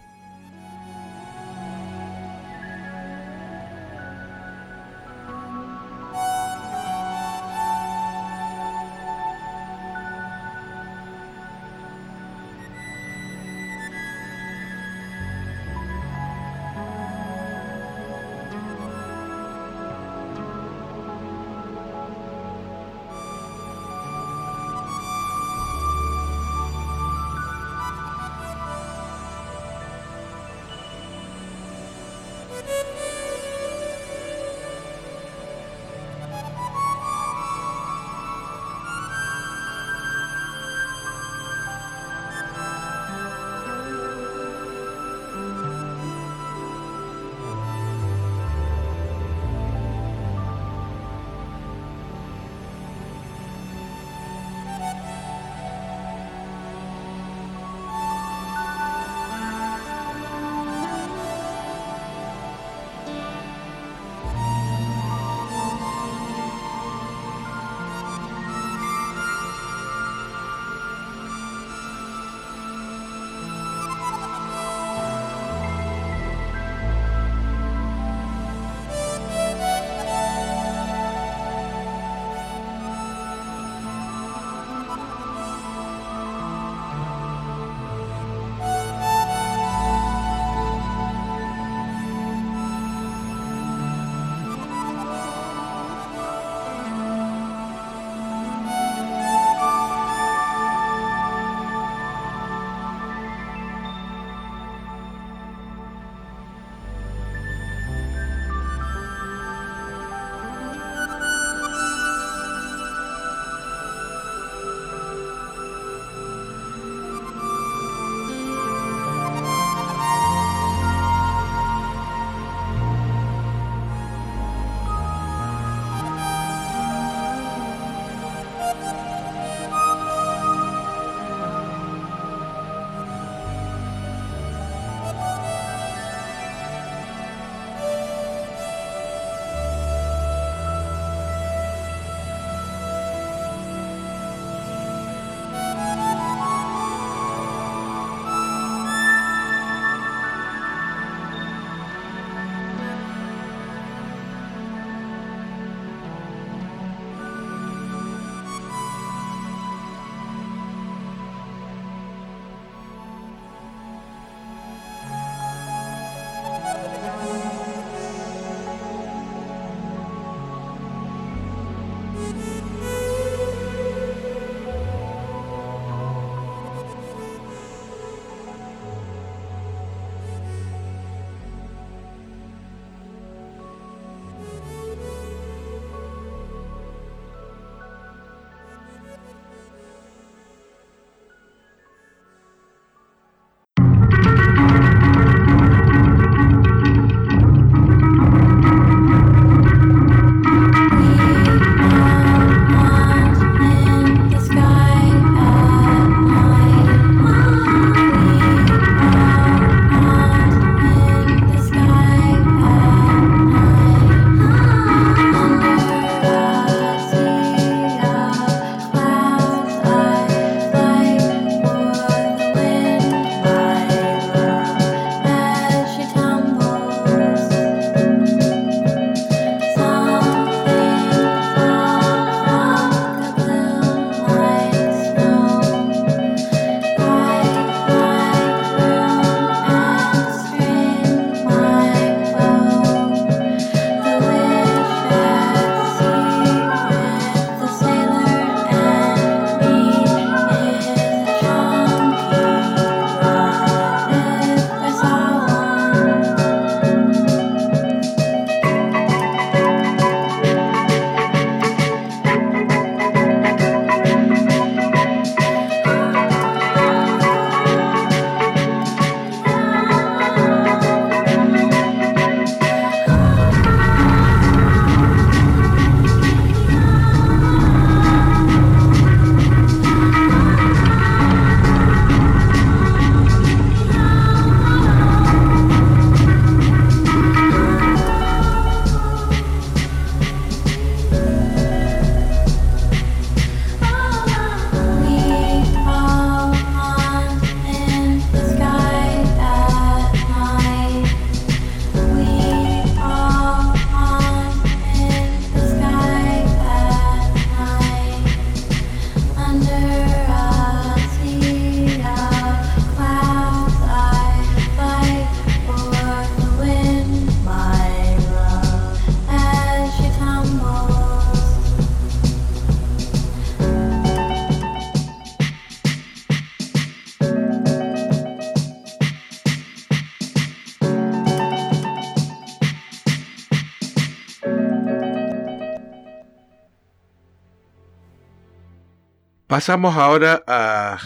Pasamos 339.62 339.96
ahora 339.96 340.44
a 340.48 340.98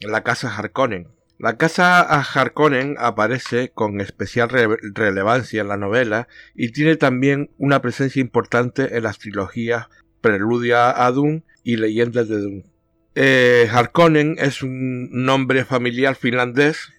la 0.00 0.24
casa 0.24 0.52
Harkonnen. 0.52 1.06
La 1.38 1.56
casa 1.56 2.00
Harkonnen 2.00 2.96
aparece 2.98 3.70
con 3.70 4.00
especial 4.00 4.48
relevancia 4.50 5.60
en 5.60 5.68
la 5.68 5.76
novela 5.76 6.26
y 6.52 6.72
tiene 6.72 6.96
también 6.96 7.52
una 7.58 7.80
presencia 7.80 8.20
importante 8.20 8.96
en 8.96 9.04
las 9.04 9.20
trilogías 9.20 9.86
Preludia 10.20 11.06
a 11.06 11.12
Dune 11.12 11.44
y 11.62 11.76
Leyendas 11.76 12.26
de 12.26 12.40
Dune. 12.40 12.64
Eh, 13.14 13.68
Harkonnen 13.70 14.34
es 14.40 14.64
un 14.64 15.08
nombre 15.12 15.64
familiar 15.64 16.16
finlandés. 16.16 16.92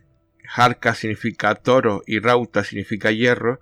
Harka 0.55 0.95
significa 0.95 1.55
toro 1.55 2.01
y 2.07 2.19
Rauta 2.19 2.63
significa 2.63 3.11
hierro. 3.11 3.59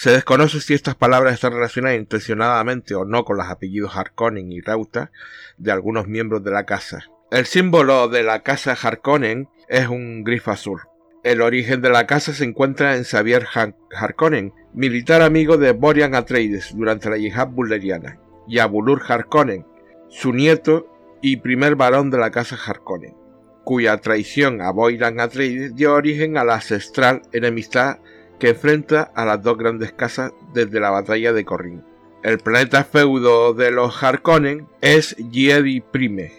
Se 0.00 0.10
desconoce 0.10 0.62
si 0.62 0.72
estas 0.72 0.94
palabras 0.94 1.34
están 1.34 1.52
relacionadas 1.52 1.98
intencionadamente 1.98 2.94
o 2.94 3.04
no 3.04 3.22
con 3.26 3.36
los 3.36 3.48
apellidos 3.48 3.94
Harkonnen 3.94 4.50
y 4.50 4.62
Rauta 4.62 5.12
de 5.58 5.72
algunos 5.72 6.08
miembros 6.08 6.42
de 6.42 6.50
la 6.50 6.64
casa. 6.64 7.04
El 7.30 7.44
símbolo 7.44 8.08
de 8.08 8.22
la 8.22 8.42
casa 8.42 8.74
Harkonnen 8.82 9.50
es 9.68 9.88
un 9.88 10.24
grifo 10.24 10.52
azul. 10.52 10.80
El 11.22 11.42
origen 11.42 11.82
de 11.82 11.90
la 11.90 12.06
casa 12.06 12.32
se 12.32 12.44
encuentra 12.44 12.96
en 12.96 13.04
Xavier 13.04 13.46
Harkonnen, 13.94 14.54
militar 14.72 15.20
amigo 15.20 15.58
de 15.58 15.72
Borian 15.72 16.14
Atreides 16.14 16.74
durante 16.74 17.10
la 17.10 17.18
yihad 17.18 17.48
bulleriana, 17.48 18.18
y 18.48 18.58
Abulur 18.58 19.02
Harkonnen, 19.06 19.66
su 20.08 20.32
nieto 20.32 20.86
y 21.20 21.36
primer 21.36 21.76
varón 21.76 22.08
de 22.08 22.16
la 22.16 22.30
casa 22.30 22.56
Harkonnen, 22.56 23.18
cuya 23.64 23.98
traición 23.98 24.62
a 24.62 24.70
Boiran 24.70 25.20
Atreides 25.20 25.74
dio 25.74 25.92
origen 25.92 26.38
a 26.38 26.44
la 26.44 26.54
ancestral 26.54 27.20
enemistad 27.32 27.98
que 28.40 28.48
enfrenta 28.48 29.02
a 29.14 29.24
las 29.24 29.42
dos 29.42 29.56
grandes 29.56 29.92
casas 29.92 30.32
desde 30.52 30.80
la 30.80 30.90
batalla 30.90 31.32
de 31.32 31.44
Corrin. 31.44 31.84
El 32.22 32.38
planeta 32.38 32.84
feudo 32.84 33.54
de 33.54 33.70
los 33.70 34.02
Harkonnen 34.02 34.66
es 34.80 35.14
Jedi 35.30 35.80
Prime, 35.80 36.32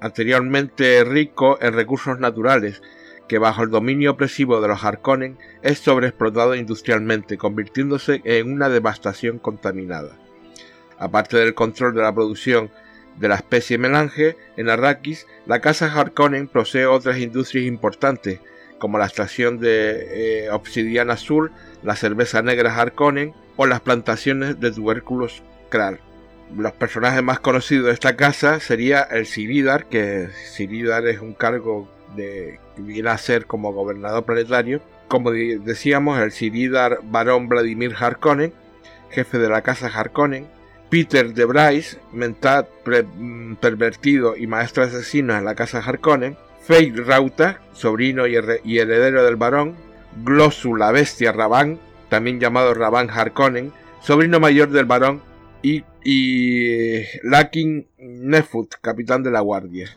anteriormente 0.00 1.04
rico 1.04 1.58
en 1.60 1.74
recursos 1.74 2.18
naturales, 2.18 2.80
que 3.28 3.38
bajo 3.38 3.62
el 3.62 3.70
dominio 3.70 4.12
opresivo 4.12 4.60
de 4.60 4.68
los 4.68 4.84
Harkonnen 4.84 5.36
es 5.62 5.78
sobreexplotado 5.78 6.54
industrialmente, 6.54 7.36
convirtiéndose 7.36 8.20
en 8.24 8.52
una 8.52 8.68
devastación 8.68 9.38
contaminada. 9.38 10.16
Aparte 10.98 11.36
del 11.38 11.54
control 11.54 11.94
de 11.94 12.02
la 12.02 12.14
producción 12.14 12.70
de 13.18 13.28
la 13.28 13.34
especie 13.34 13.78
melange, 13.78 14.36
en 14.56 14.70
Arrakis, 14.70 15.26
la 15.46 15.60
casa 15.60 15.92
Harkonnen 15.92 16.46
posee 16.46 16.86
otras 16.86 17.18
industrias 17.18 17.66
importantes, 17.66 18.40
como 18.82 18.98
la 18.98 19.04
extracción 19.04 19.60
de 19.60 20.46
eh, 20.46 20.50
obsidiana 20.50 21.12
azul, 21.12 21.52
la 21.84 21.94
cerveza 21.94 22.42
negra 22.42 22.74
Harkonnen 22.74 23.32
o 23.54 23.66
las 23.66 23.80
plantaciones 23.80 24.58
de 24.58 24.72
tubérculos 24.72 25.44
Kral. 25.68 26.00
Los 26.56 26.72
personajes 26.72 27.22
más 27.22 27.38
conocidos 27.38 27.86
de 27.86 27.92
esta 27.92 28.16
casa 28.16 28.58
sería 28.58 29.02
el 29.02 29.26
Siridar, 29.26 29.86
que 29.86 30.30
Siridar 30.50 31.06
es 31.06 31.20
un 31.20 31.32
cargo 31.32 31.88
de, 32.16 32.58
que 32.74 32.82
viene 32.82 33.10
a 33.10 33.18
ser 33.18 33.46
como 33.46 33.72
gobernador 33.72 34.24
planetario. 34.24 34.82
Como 35.06 35.30
decíamos, 35.30 36.18
el 36.18 36.32
Siridar 36.32 36.98
barón 37.04 37.48
Vladimir 37.48 37.94
Harkonnen, 37.96 38.52
jefe 39.10 39.38
de 39.38 39.48
la 39.48 39.62
casa 39.62 39.86
Harkonnen, 39.94 40.48
Peter 40.90 41.32
de 41.32 41.44
Bryce, 41.44 41.98
mental 42.12 42.66
mm, 42.84 43.54
pervertido 43.54 44.36
y 44.36 44.48
maestro 44.48 44.82
asesino 44.82 45.38
en 45.38 45.44
la 45.44 45.54
casa 45.54 45.78
Harkonnen, 45.78 46.36
Fade 46.62 47.02
Rauta, 47.04 47.60
sobrino 47.72 48.26
y, 48.26 48.36
heredero 48.36 49.24
del 49.24 49.36
varón, 49.36 49.74
Glossu 50.24 50.76
la 50.76 50.92
bestia 50.92 51.32
Raban, 51.32 51.78
también 52.08 52.38
llamado 52.38 52.74
Raban 52.74 53.10
Harkonnen, 53.10 53.72
sobrino 54.00 54.38
mayor 54.38 54.70
del 54.70 54.84
varón, 54.84 55.22
y, 55.62 55.84
y 56.04 57.02
Lakin 57.22 57.86
Nefut, 57.98 58.74
capitán 58.80 59.22
de 59.22 59.30
la 59.30 59.40
guardia. 59.40 59.96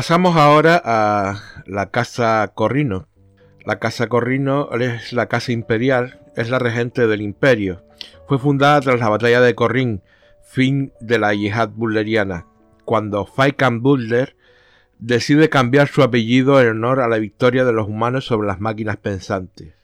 Pasamos 0.00 0.34
ahora 0.36 0.80
a 0.82 1.42
la 1.66 1.90
Casa 1.90 2.50
Corrino. 2.54 3.06
La 3.66 3.78
Casa 3.78 4.06
Corrino 4.06 4.70
es 4.72 5.12
la 5.12 5.26
Casa 5.26 5.52
Imperial, 5.52 6.20
es 6.36 6.48
la 6.48 6.58
regente 6.58 7.06
del 7.06 7.20
imperio. 7.20 7.84
Fue 8.26 8.38
fundada 8.38 8.80
tras 8.80 8.98
la 8.98 9.10
batalla 9.10 9.42
de 9.42 9.54
Corrin, 9.54 10.00
fin 10.42 10.94
de 11.00 11.18
la 11.18 11.34
yihad 11.34 11.68
bulleriana, 11.68 12.46
cuando 12.86 13.26
Faikan 13.26 13.82
Buller 13.82 14.38
decide 14.98 15.50
cambiar 15.50 15.88
su 15.88 16.02
apellido 16.02 16.62
en 16.62 16.68
honor 16.68 17.00
a 17.00 17.08
la 17.08 17.18
victoria 17.18 17.66
de 17.66 17.74
los 17.74 17.86
humanos 17.86 18.24
sobre 18.24 18.48
las 18.48 18.58
máquinas 18.58 18.96
pensantes. 18.96 19.74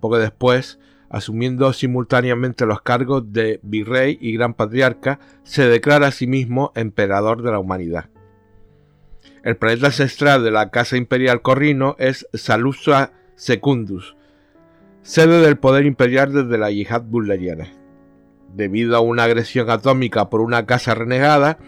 Poco 0.00 0.18
después, 0.18 0.80
asumiendo 1.10 1.72
simultáneamente 1.72 2.66
los 2.66 2.82
cargos 2.82 3.32
de 3.32 3.60
virrey 3.62 4.18
y 4.20 4.32
gran 4.32 4.54
patriarca, 4.54 5.20
se 5.44 5.68
declara 5.68 6.08
a 6.08 6.10
sí 6.10 6.26
mismo 6.26 6.72
emperador 6.74 7.42
de 7.42 7.52
la 7.52 7.60
humanidad. 7.60 8.10
El 9.42 9.56
planeta 9.56 9.86
ancestral 9.86 10.42
de 10.42 10.50
la 10.50 10.70
Casa 10.70 10.96
Imperial 10.96 11.42
Corrino 11.42 11.94
es 11.98 12.26
Salusa 12.34 13.12
Secundus, 13.36 14.16
sede 15.02 15.40
del 15.40 15.58
poder 15.58 15.86
imperial 15.86 16.32
desde 16.32 16.58
la 16.58 16.70
yihad 16.70 17.02
bulleriana. 17.02 17.68
Debido 18.54 18.96
a 18.96 19.00
una 19.00 19.24
agresión 19.24 19.70
atómica 19.70 20.28
por 20.28 20.40
una 20.40 20.66
casa 20.66 20.94
renegada, 20.94 21.58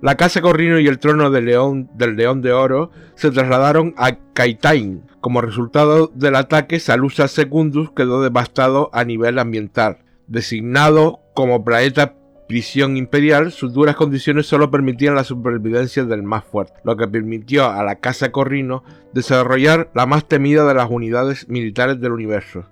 la 0.00 0.16
Casa 0.16 0.40
Corrino 0.40 0.80
y 0.80 0.88
el 0.88 0.98
trono 0.98 1.30
del 1.30 1.44
León, 1.44 1.88
del 1.94 2.16
León 2.16 2.42
de 2.42 2.52
Oro 2.52 2.90
se 3.14 3.30
trasladaron 3.30 3.94
a 3.96 4.16
Kaitain. 4.32 5.04
Como 5.20 5.40
resultado 5.40 6.10
del 6.12 6.34
ataque, 6.34 6.80
Salusa 6.80 7.28
Secundus 7.28 7.92
quedó 7.92 8.20
devastado 8.20 8.90
a 8.92 9.04
nivel 9.04 9.38
ambiental. 9.38 9.98
Designado 10.26 11.20
como 11.34 11.64
planeta 11.64 12.16
prisión 12.52 12.98
imperial, 12.98 13.50
sus 13.50 13.72
duras 13.72 13.96
condiciones 13.96 14.44
solo 14.44 14.70
permitían 14.70 15.14
la 15.14 15.24
supervivencia 15.24 16.04
del 16.04 16.22
más 16.22 16.44
fuerte, 16.44 16.74
lo 16.84 16.98
que 16.98 17.08
permitió 17.08 17.70
a 17.70 17.82
la 17.82 17.96
Casa 17.96 18.30
Corrino 18.30 18.84
desarrollar 19.14 19.90
la 19.94 20.04
más 20.04 20.28
temida 20.28 20.66
de 20.66 20.74
las 20.74 20.90
unidades 20.90 21.48
militares 21.48 21.98
del 21.98 22.12
universo, 22.12 22.66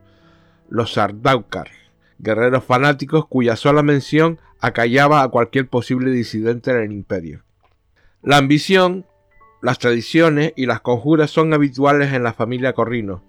los 0.68 0.92
Sardaukar, 0.92 1.68
guerreros 2.18 2.62
fanáticos 2.62 3.26
cuya 3.26 3.56
sola 3.56 3.82
mención 3.82 4.38
acallaba 4.60 5.22
a 5.22 5.28
cualquier 5.28 5.66
posible 5.66 6.10
disidente 6.10 6.72
en 6.72 6.76
el 6.76 6.92
imperio. 6.92 7.42
La 8.22 8.36
ambición, 8.36 9.06
las 9.62 9.78
tradiciones 9.78 10.52
y 10.56 10.66
las 10.66 10.82
conjuras 10.82 11.30
son 11.30 11.54
habituales 11.54 12.12
en 12.12 12.22
la 12.22 12.34
familia 12.34 12.74
Corrino. 12.74 13.24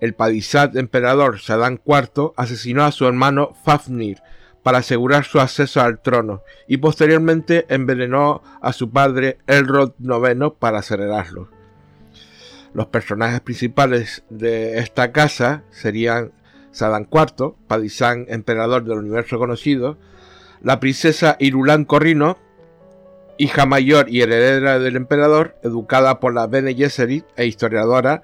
El 0.00 0.14
Padisat 0.14 0.76
emperador 0.76 1.40
Sadán 1.40 1.78
IV 1.84 2.32
asesinó 2.38 2.84
a 2.84 2.90
su 2.90 3.06
hermano 3.06 3.50
Fafnir, 3.66 4.22
para 4.62 4.78
asegurar 4.78 5.24
su 5.24 5.40
acceso 5.40 5.80
al 5.80 6.00
trono 6.00 6.42
y 6.68 6.78
posteriormente 6.78 7.66
envenenó 7.68 8.42
a 8.60 8.72
su 8.72 8.90
padre 8.90 9.38
Elrod 9.46 9.92
IX 9.98 10.52
para 10.58 10.78
acelerarlo. 10.78 11.48
Los 12.72 12.86
personajes 12.86 13.40
principales 13.40 14.22
de 14.30 14.78
esta 14.78 15.12
casa 15.12 15.64
serían 15.70 16.32
Sadan 16.72 17.08
IV, 17.10 17.54
Padisán 17.66 18.26
emperador 18.28 18.84
del 18.84 18.98
universo 18.98 19.38
conocido, 19.38 19.98
la 20.62 20.78
princesa 20.78 21.36
Irulan 21.40 21.84
Corrino, 21.84 22.38
hija 23.38 23.66
mayor 23.66 24.08
y 24.08 24.20
heredera 24.20 24.78
del 24.78 24.96
emperador, 24.96 25.56
educada 25.62 26.20
por 26.20 26.34
la 26.34 26.46
Bene 26.46 26.74
Gesserit 26.74 27.24
e 27.36 27.46
historiadora 27.46 28.22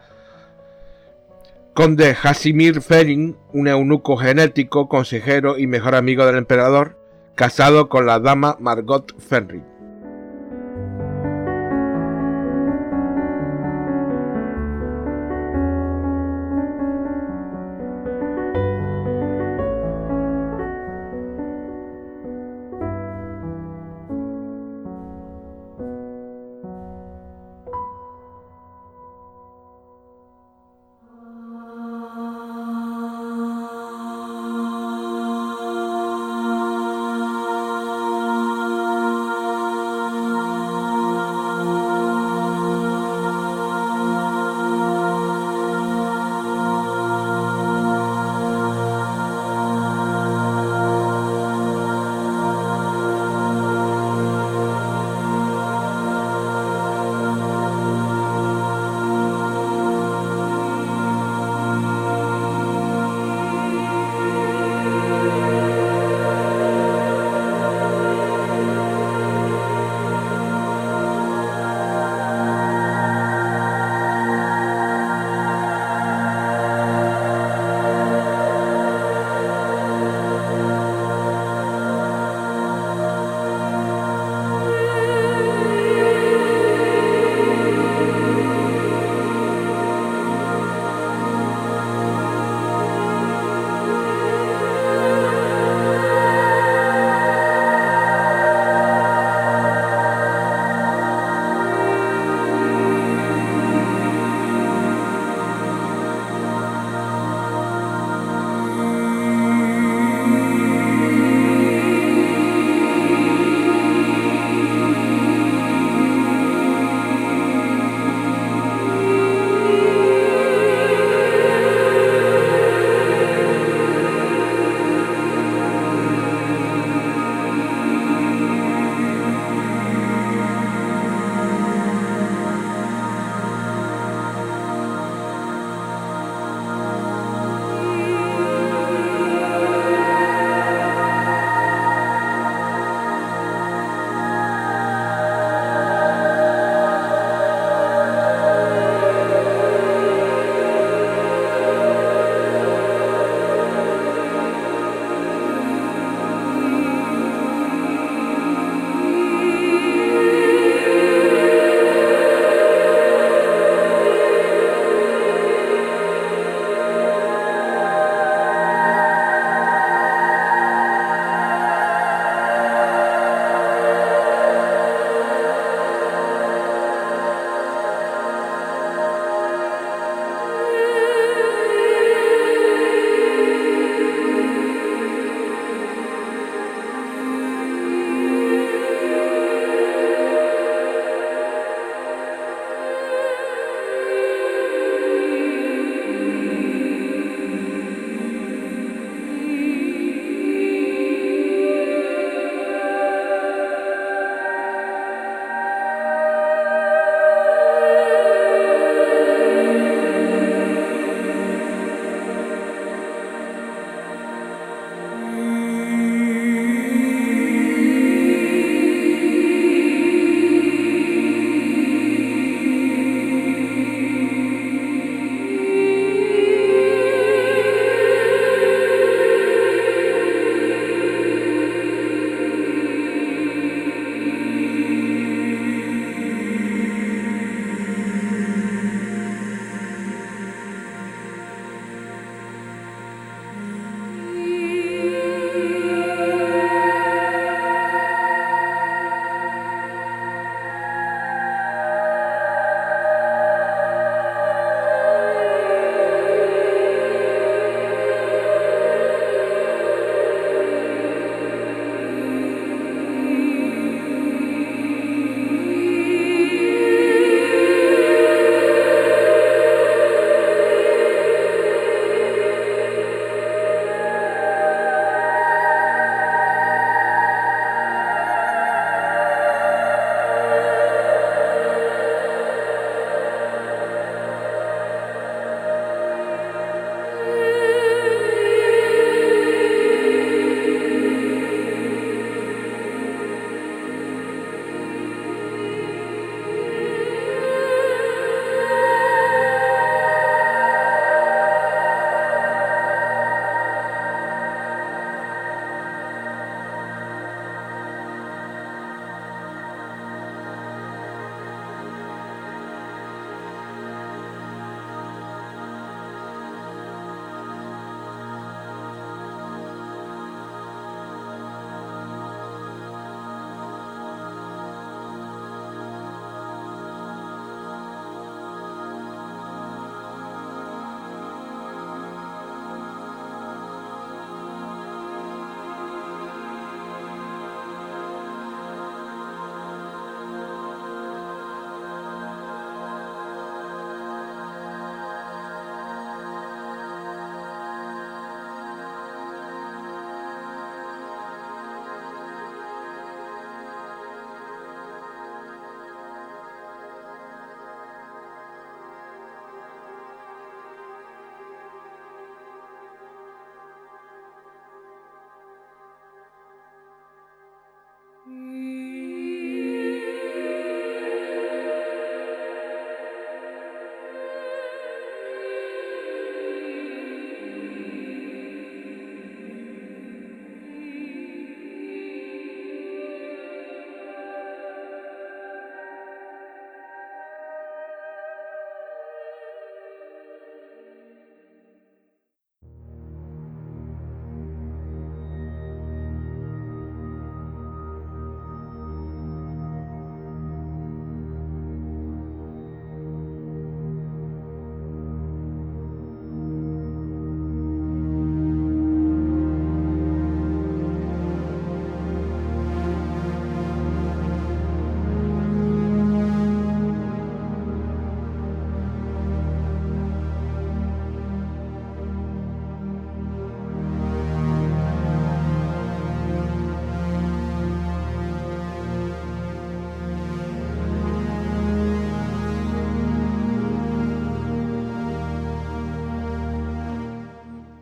Conde 1.77 2.17
Hasimir 2.23 2.81
Ferin, 2.81 3.37
un 3.53 3.69
eunuco 3.69 4.17
genético, 4.17 4.89
consejero 4.89 5.59
y 5.59 5.67
mejor 5.67 5.95
amigo 5.95 6.25
del 6.25 6.39
emperador, 6.39 6.99
casado 7.35 7.91
con 7.91 8.07
la 8.07 8.19
dama 8.19 8.57
Margot 8.61 9.15
Fenrir. 9.21 9.76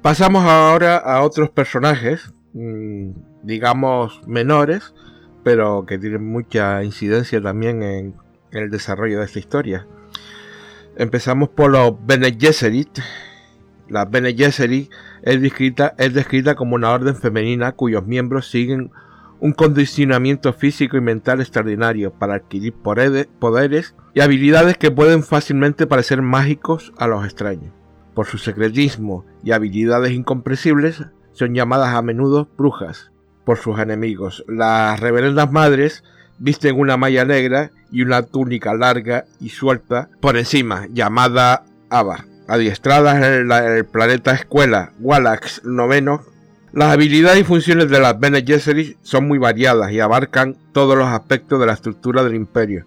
Pasamos 0.05 0.45
ahora 0.45 0.99
a 0.99 1.23
otros 1.23 1.49
personajes, 1.49 2.35
mm, 2.53 3.13
digamos 3.43 4.21
menores, 4.29 4.93
pero 5.43 5.87
que 5.87 5.97
tienen 5.97 6.31
mucha 6.31 6.85
incidencia 6.85 7.41
también 7.41 7.83
en, 7.83 8.15
el 8.53 8.71
desarrollo 8.71 9.21
de 9.21 9.25
esta 9.25 9.39
historia. 9.39 9.87
Empezamos 10.99 11.49
por 11.49 11.71
los 11.71 11.95
Bene 12.05 12.37
Gesserit. 12.39 12.99
La 13.89 14.05
Bene 14.05 14.35
Gesserit 14.35 14.93
es 15.23 15.41
descrita, 15.41 15.95
es 15.97 16.13
descrita 16.13 16.55
como 16.55 16.75
una 16.75 16.91
orden 16.91 17.17
femenina 17.17 17.73
cuyos 17.73 18.07
miembros 18.07 18.51
siguen 18.51 18.91
un 19.41 19.55
condicionamiento 19.55 20.53
físico 20.53 20.99
y 20.99 21.01
mental 21.01 21.41
extraordinario 21.41 22.13
para 22.13 22.35
adquirir 22.35 22.75
poderes 22.75 23.95
y 24.13 24.21
habilidades 24.21 24.77
que 24.77 24.91
pueden 24.91 25.23
fácilmente 25.23 25.87
parecer 25.87 26.21
mágicos 26.21 26.93
a 26.99 27.07
los 27.07 27.25
extraños. 27.25 27.73
Por 28.15 28.27
su 28.27 28.39
secretismo 28.39 29.25
y 29.43 29.53
habilidades 29.53 30.13
incomprensibles, 30.13 31.03
son 31.33 31.55
llamadas 31.55 31.95
a 31.95 32.03
menudo 32.03 32.49
brujas 32.57 33.11
por 33.45 33.59
sus 33.59 33.79
enemigos. 33.79 34.45
Las 34.49 35.01
reverendas 35.01 35.51
madres 35.51 36.05
visten 36.39 36.79
una 36.79 36.97
malla 36.97 37.25
negra 37.25 37.71
y 37.91 38.03
una 38.03 38.23
túnica 38.23 38.75
larga 38.75 39.25
y 39.41 39.51
suelta 39.51 40.09
por 40.21 40.37
encima, 40.37 40.87
llamada 40.93 41.65
Ava. 41.91 42.25
Adiestradas 42.47 43.17
en, 43.17 43.51
el 43.51 43.85
planeta 43.87 44.33
escuela 44.33 44.93
Wallax 45.01 45.63
IX, 45.65 46.21
las 46.73 46.93
habilidades 46.93 47.41
y 47.41 47.45
funciones 47.45 47.89
de 47.89 48.01
las 48.01 48.19
Bene 48.19 48.43
Gesserit 48.45 48.99
son 49.03 49.29
muy 49.29 49.39
variadas 49.39 49.93
y 49.93 50.01
abarcan 50.01 50.57
todos 50.73 50.99
los 50.99 51.07
aspectos 51.07 51.61
de 51.61 51.67
la 51.67 51.73
estructura 51.73 52.23
del 52.23 52.35
imperio. 52.35 52.85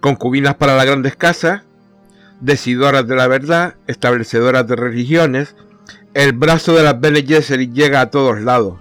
Concubinas 0.00 0.56
para 0.56 0.76
las 0.76 0.84
grandes 0.84 1.16
casas, 1.16 1.62
decidoras 2.44 3.06
de 3.08 3.16
la 3.16 3.26
verdad, 3.26 3.74
establecedoras 3.86 4.68
de 4.68 4.76
religiones, 4.76 5.56
el 6.12 6.32
brazo 6.32 6.74
de 6.74 6.82
las 6.82 7.00
Bene 7.00 7.22
Gesserit 7.22 7.72
llega 7.72 8.00
a 8.00 8.10
todos 8.10 8.40
lados. 8.40 8.78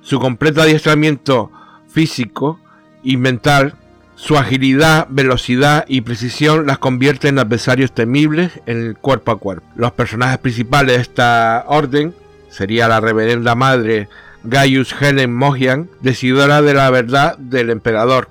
Su 0.00 0.18
completo 0.18 0.62
adiestramiento 0.62 1.52
físico 1.88 2.58
y 3.02 3.16
mental, 3.18 3.74
su 4.16 4.36
agilidad, 4.36 5.06
velocidad 5.10 5.84
y 5.86 6.00
precisión 6.00 6.66
las 6.66 6.78
convierte 6.78 7.28
en 7.28 7.38
adversarios 7.38 7.92
temibles 7.92 8.60
en 8.66 8.86
el 8.86 8.96
cuerpo 8.96 9.32
a 9.32 9.38
cuerpo. 9.38 9.66
Los 9.76 9.92
personajes 9.92 10.38
principales 10.38 10.96
de 10.96 11.02
esta 11.02 11.64
orden 11.68 12.14
sería 12.48 12.88
la 12.88 13.00
reverenda 13.00 13.54
madre 13.54 14.08
Gaius 14.44 14.94
Helen 14.98 15.32
Mohian, 15.32 15.88
decidora 16.00 16.62
de 16.62 16.74
la 16.74 16.90
verdad 16.90 17.36
del 17.38 17.70
emperador. 17.70 18.28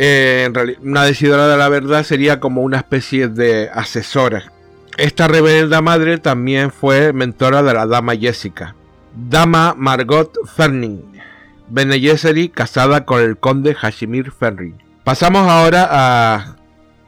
Eh, 0.00 0.48
una 0.80 1.02
decidora 1.02 1.48
de 1.48 1.56
la 1.56 1.68
verdad 1.68 2.04
sería 2.04 2.38
como 2.38 2.62
una 2.62 2.76
especie 2.76 3.26
de 3.26 3.68
asesora. 3.74 4.52
Esta 4.96 5.26
reverenda 5.26 5.82
madre 5.82 6.18
también 6.18 6.70
fue 6.70 7.12
mentora 7.12 7.64
de 7.64 7.74
la 7.74 7.84
dama 7.84 8.14
Jessica. 8.14 8.76
Dama 9.16 9.74
Margot 9.76 10.32
Ferning, 10.54 11.02
Bene 11.68 12.00
casada 12.54 13.04
con 13.04 13.20
el 13.20 13.38
conde 13.38 13.74
Hashimir 13.74 14.30
Ferning. 14.30 14.76
Pasamos 15.02 15.48
ahora 15.48 15.88
a 15.90 16.56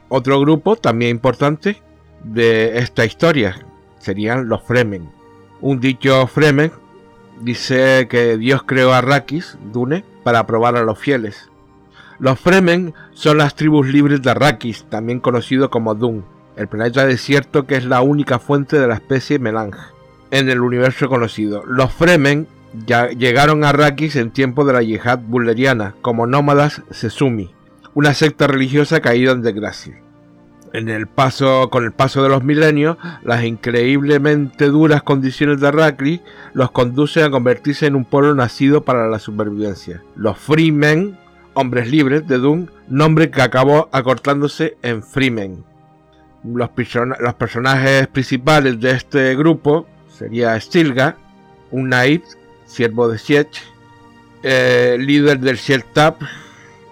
otro 0.09 0.41
grupo 0.41 0.75
también 0.75 1.11
importante 1.11 1.81
de 2.25 2.77
esta 2.79 3.05
historia. 3.05 3.65
Serían 3.99 4.49
los 4.49 4.63
Fremen. 4.63 5.09
Un 5.61 5.79
dicho 5.79 6.27
Fremen 6.27 6.73
dice 7.39 8.07
que 8.09 8.37
Dios 8.37 8.63
creó 8.63 8.91
a 8.91 8.97
Arrakis, 8.97 9.57
Dune, 9.71 10.03
para 10.23 10.45
probar 10.45 10.75
a 10.75 10.83
los 10.83 10.99
fieles. 10.99 11.50
Los 12.21 12.39
Fremen 12.39 12.93
son 13.13 13.39
las 13.39 13.55
tribus 13.55 13.87
libres 13.87 14.21
de 14.21 14.29
Arrakis, 14.29 14.85
también 14.89 15.19
conocido 15.19 15.71
como 15.71 15.95
Dune, 15.95 16.21
el 16.55 16.67
planeta 16.67 17.03
desierto 17.07 17.65
que 17.65 17.77
es 17.77 17.85
la 17.85 18.01
única 18.01 18.37
fuente 18.37 18.79
de 18.79 18.87
la 18.87 18.93
especie 18.93 19.39
Melange 19.39 19.79
en 20.29 20.47
el 20.47 20.61
universo 20.61 21.09
conocido. 21.09 21.63
Los 21.65 21.91
Fremen 21.91 22.45
ya 22.85 23.09
llegaron 23.09 23.63
a 23.63 23.69
Arrakis 23.69 24.17
en 24.17 24.29
tiempo 24.29 24.65
de 24.65 24.73
la 24.73 24.83
yihad 24.83 25.17
bulleriana 25.17 25.95
como 26.03 26.27
nómadas 26.27 26.83
Sesumi, 26.91 27.55
una 27.95 28.13
secta 28.13 28.45
religiosa 28.45 28.99
caída 28.99 29.31
en 29.31 29.41
desgracia. 29.41 29.99
En 30.73 30.89
el 30.89 31.07
paso, 31.07 31.71
con 31.71 31.85
el 31.85 31.91
paso 31.91 32.21
de 32.21 32.29
los 32.29 32.43
milenios, 32.43 32.97
las 33.23 33.45
increíblemente 33.45 34.67
duras 34.67 35.01
condiciones 35.01 35.59
de 35.59 35.69
Arrakis 35.69 36.21
los 36.53 36.69
conducen 36.69 37.23
a 37.23 37.31
convertirse 37.31 37.87
en 37.87 37.95
un 37.95 38.05
pueblo 38.05 38.35
nacido 38.35 38.83
para 38.83 39.07
la 39.07 39.17
supervivencia. 39.17 40.03
Los 40.15 40.37
Freemen, 40.37 41.17
hombres 41.53 41.89
libres 41.89 42.27
de 42.27 42.37
Dune, 42.37 42.67
nombre 42.87 43.29
que 43.29 43.41
acabó 43.41 43.89
acortándose 43.91 44.77
en 44.81 45.03
Freemen. 45.03 45.63
Los, 46.43 46.69
personajes 46.69 48.07
principales 48.07 48.79
de 48.79 48.91
este 48.91 49.35
grupo 49.35 49.87
sería 50.09 50.59
Stilga, 50.59 51.15
un 51.69 51.89
Naib, 51.89 52.23
siervo 52.65 53.07
de 53.07 53.17
Sietch, 53.17 53.59
eh, 54.43 54.97
líder 54.99 55.39
del 55.39 55.59
Tap. 55.93 56.21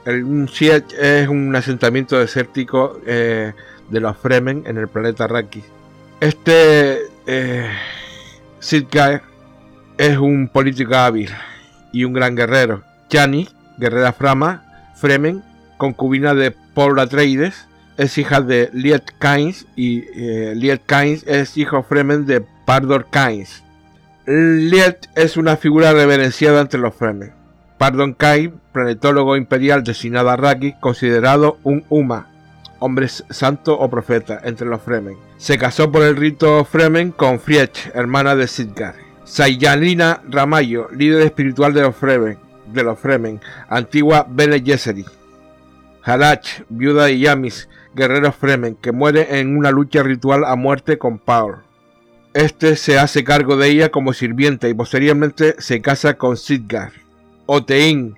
El, 0.05 0.23
un 0.23 0.47
Sietch 0.47 0.93
es 0.93 1.27
un 1.27 1.55
asentamiento 1.55 2.19
desértico 2.19 2.99
eh, 3.05 3.53
de 3.89 3.99
los 3.99 4.17
Fremen 4.17 4.63
en 4.67 4.77
el 4.77 4.87
planeta 4.87 5.27
Raki. 5.27 5.63
Este 6.19 6.99
eh, 7.25 7.69
es 9.97 10.17
un 10.17 10.49
político 10.49 10.95
hábil 10.95 11.29
y 11.91 12.03
un 12.03 12.13
gran 12.13 12.35
guerrero. 12.35 12.83
Chani, 13.09 13.47
guerrera 13.79 14.13
Frama, 14.13 14.91
Fremen, 14.95 15.41
concubina 15.77 16.33
de 16.33 16.51
Paul 16.51 16.99
Atreides, 16.99 17.67
es 17.97 18.17
hija 18.17 18.41
de 18.41 18.69
Liet 18.73 19.11
Kynes 19.19 19.65
y 19.75 20.05
eh, 20.13 20.53
Liet 20.55 20.81
Kynes 20.85 21.25
es 21.27 21.57
hijo 21.57 21.83
Fremen 21.83 22.25
de 22.25 22.45
Pardor 22.65 23.07
Kynes. 23.11 23.63
Liet 24.25 25.09
es 25.15 25.37
una 25.37 25.57
figura 25.57 25.91
reverenciada 25.91 26.61
entre 26.61 26.79
los 26.79 26.95
Fremen. 26.95 27.33
Pardon 27.77 28.13
Kynes, 28.13 28.53
planetólogo 28.71 29.35
imperial 29.35 29.83
designado 29.83 30.29
a 30.29 30.37
Raki, 30.37 30.75
considerado 30.79 31.57
un 31.63 31.83
Uma, 31.89 32.27
hombre 32.79 33.07
santo 33.07 33.77
o 33.77 33.89
profeta 33.89 34.39
entre 34.43 34.67
los 34.67 34.81
Fremen. 34.81 35.17
Se 35.37 35.57
casó 35.57 35.91
por 35.91 36.03
el 36.03 36.15
rito 36.15 36.63
Fremen 36.65 37.11
con 37.11 37.39
Friech, 37.39 37.91
hermana 37.93 38.35
de 38.35 38.47
Sidgar. 38.47 38.95
Sayanina 39.25 40.21
Ramayo, 40.27 40.89
líder 40.91 41.21
espiritual 41.21 41.73
de 41.73 41.81
los 41.81 41.95
Fremen, 41.95 42.37
de 42.73 42.83
los 42.83 42.99
Fremen 42.99 43.39
antigua 43.69 44.25
Bene 44.29 44.61
Gesserit. 44.61 45.07
Halach, 46.03 46.63
viuda 46.69 47.05
de 47.05 47.19
Yamis, 47.19 47.69
guerrero 47.93 48.31
Fremen, 48.31 48.75
que 48.75 48.91
muere 48.91 49.39
en 49.39 49.57
una 49.57 49.71
lucha 49.71 50.01
ritual 50.03 50.45
a 50.45 50.55
muerte 50.55 50.97
con 50.97 51.19
Power. 51.19 51.57
Este 52.33 52.75
se 52.75 52.99
hace 52.99 53.23
cargo 53.23 53.57
de 53.57 53.69
ella 53.69 53.89
como 53.89 54.13
sirvienta 54.13 54.69
y 54.69 54.73
posteriormente 54.73 55.55
se 55.57 55.81
casa 55.81 56.15
con 56.15 56.37
Sidgar. 56.37 56.91
Otein, 57.47 58.15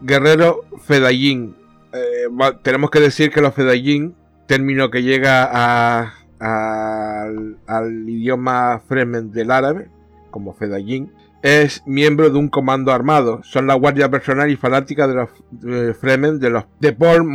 guerrero 0.00 0.64
Fedayin. 0.84 1.56
Eh, 1.92 2.26
tenemos 2.62 2.90
que 2.90 3.00
decir 3.00 3.30
que 3.30 3.40
los 3.40 3.54
Fedayin, 3.54 4.14
término 4.46 4.90
que 4.90 5.02
llega 5.02 6.12
al, 6.38 8.08
idioma 8.08 8.80
Fremen 8.86 9.32
del 9.32 9.50
árabe, 9.50 9.88
como 10.30 10.52
Fedayin, 10.52 11.12
es 11.42 11.82
miembro 11.86 12.30
de 12.30 12.38
un 12.38 12.48
comando 12.48 12.92
armado. 12.92 13.40
Son 13.42 13.66
la 13.66 13.74
guardia 13.74 14.10
personal 14.10 14.50
y 14.50 14.56
fanática 14.56 15.06
de 15.06 15.14
los 15.14 15.96
Fremen 15.98 16.38
de 16.38 16.50
los 16.50 16.64
de 16.80 16.92
Paul 16.92 17.26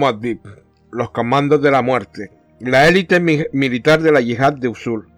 los 0.92 1.10
comandos 1.12 1.62
de 1.62 1.72
la 1.72 1.82
muerte. 1.82 2.32
La 2.60 2.88
élite 2.88 3.20
militar 3.20 4.02
de 4.02 4.12
la 4.12 4.22
yihad 4.22 4.54
de 4.54 4.70
Usul. 4.70 5.10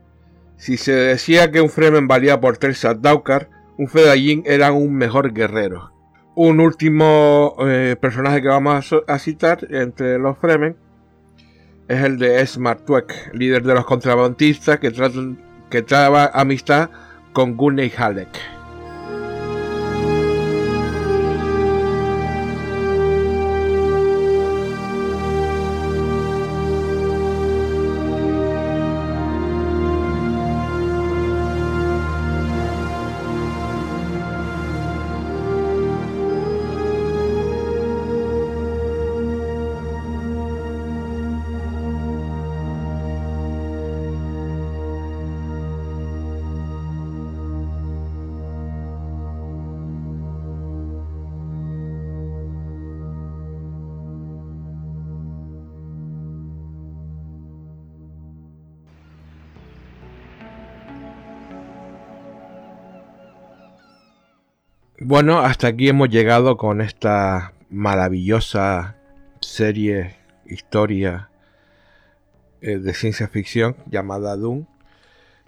Si 0.56 0.78
se 0.78 0.94
decía 0.94 1.52
que 1.52 1.62
un 1.62 1.70
Fremen 1.70 2.08
valía 2.08 2.40
por 2.40 2.58
tres 2.58 2.86
Daukar, 3.00 3.50
un 3.78 3.88
Fedayín 3.88 4.44
era 4.46 4.72
un 4.72 4.96
mejor 4.96 5.34
guerrero. 5.34 5.92
Un 6.36 6.60
último 6.60 7.56
eh, 7.60 7.96
personaje 8.00 8.42
que 8.42 8.48
vamos 8.48 8.94
a, 9.08 9.20
citar 9.20 9.68
entre 9.70 10.18
los 10.18 10.38
Fremen 10.38 10.76
es 11.88 12.04
el 12.04 12.18
de 12.18 12.42
Esmar 12.42 12.80
líder 13.34 13.64
de 13.64 13.74
los 13.74 13.86
contrabandistas 13.86 14.80
que 14.80 15.82
traba 15.82 16.32
amistad 16.34 16.90
con 17.34 17.56
Guney 17.56 17.92
Halleck. 17.96 18.57
Bueno, 65.10 65.40
hasta 65.40 65.68
aquí 65.68 65.88
hemos 65.88 66.10
llegado 66.10 66.58
con 66.58 66.82
esta 66.82 67.54
maravillosa 67.70 68.98
serie, 69.40 70.18
historia 70.46 71.30
eh, 72.60 72.78
de 72.78 72.94
ciencia 72.94 73.30
ficción 73.30 73.78
llamada 73.90 74.36
Doom 74.36 74.66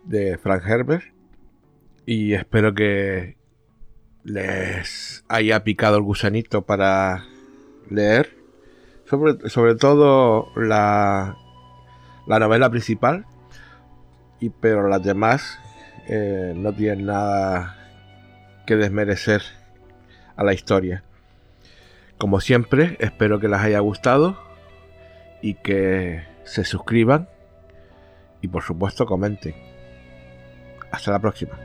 de 0.05 0.38
Frank 0.38 0.64
Herbert. 0.66 1.03
Y 2.05 2.36
espero 2.36 2.74
que 2.74 3.36
les 4.24 5.26
haya 5.28 5.62
picado 5.66 5.97
el 5.97 6.03
gusanito 6.03 6.62
para 6.62 7.26
leer. 7.89 8.38
Sobre, 9.10 9.49
sobre 9.49 9.76
todo 9.76 10.53
la, 10.55 11.36
la 12.28 12.39
novela 12.39 12.70
principal. 12.70 13.26
Y, 14.39 14.51
pero 14.51 14.88
las 14.88 15.03
demás 15.03 15.60
eh, 16.07 16.53
no 16.55 16.72
tienen 16.74 17.07
nada 17.07 17.79
que 18.70 18.76
desmerecer 18.76 19.41
a 20.36 20.43
la 20.43 20.53
historia. 20.53 21.01
Como 22.20 22.39
siempre, 22.39 22.97
espero 22.99 23.39
que 23.39 23.47
les 23.47 23.59
haya 23.59 23.80
gustado 23.80 24.39
y 25.41 25.55
que 25.55 26.24
se 26.43 26.63
suscriban 26.65 27.28
y 28.41 28.47
por 28.47 28.61
supuesto 28.61 29.07
comenten. 29.07 29.55
Hasta 30.91 31.09
la 31.09 31.17
próxima. 31.17 31.57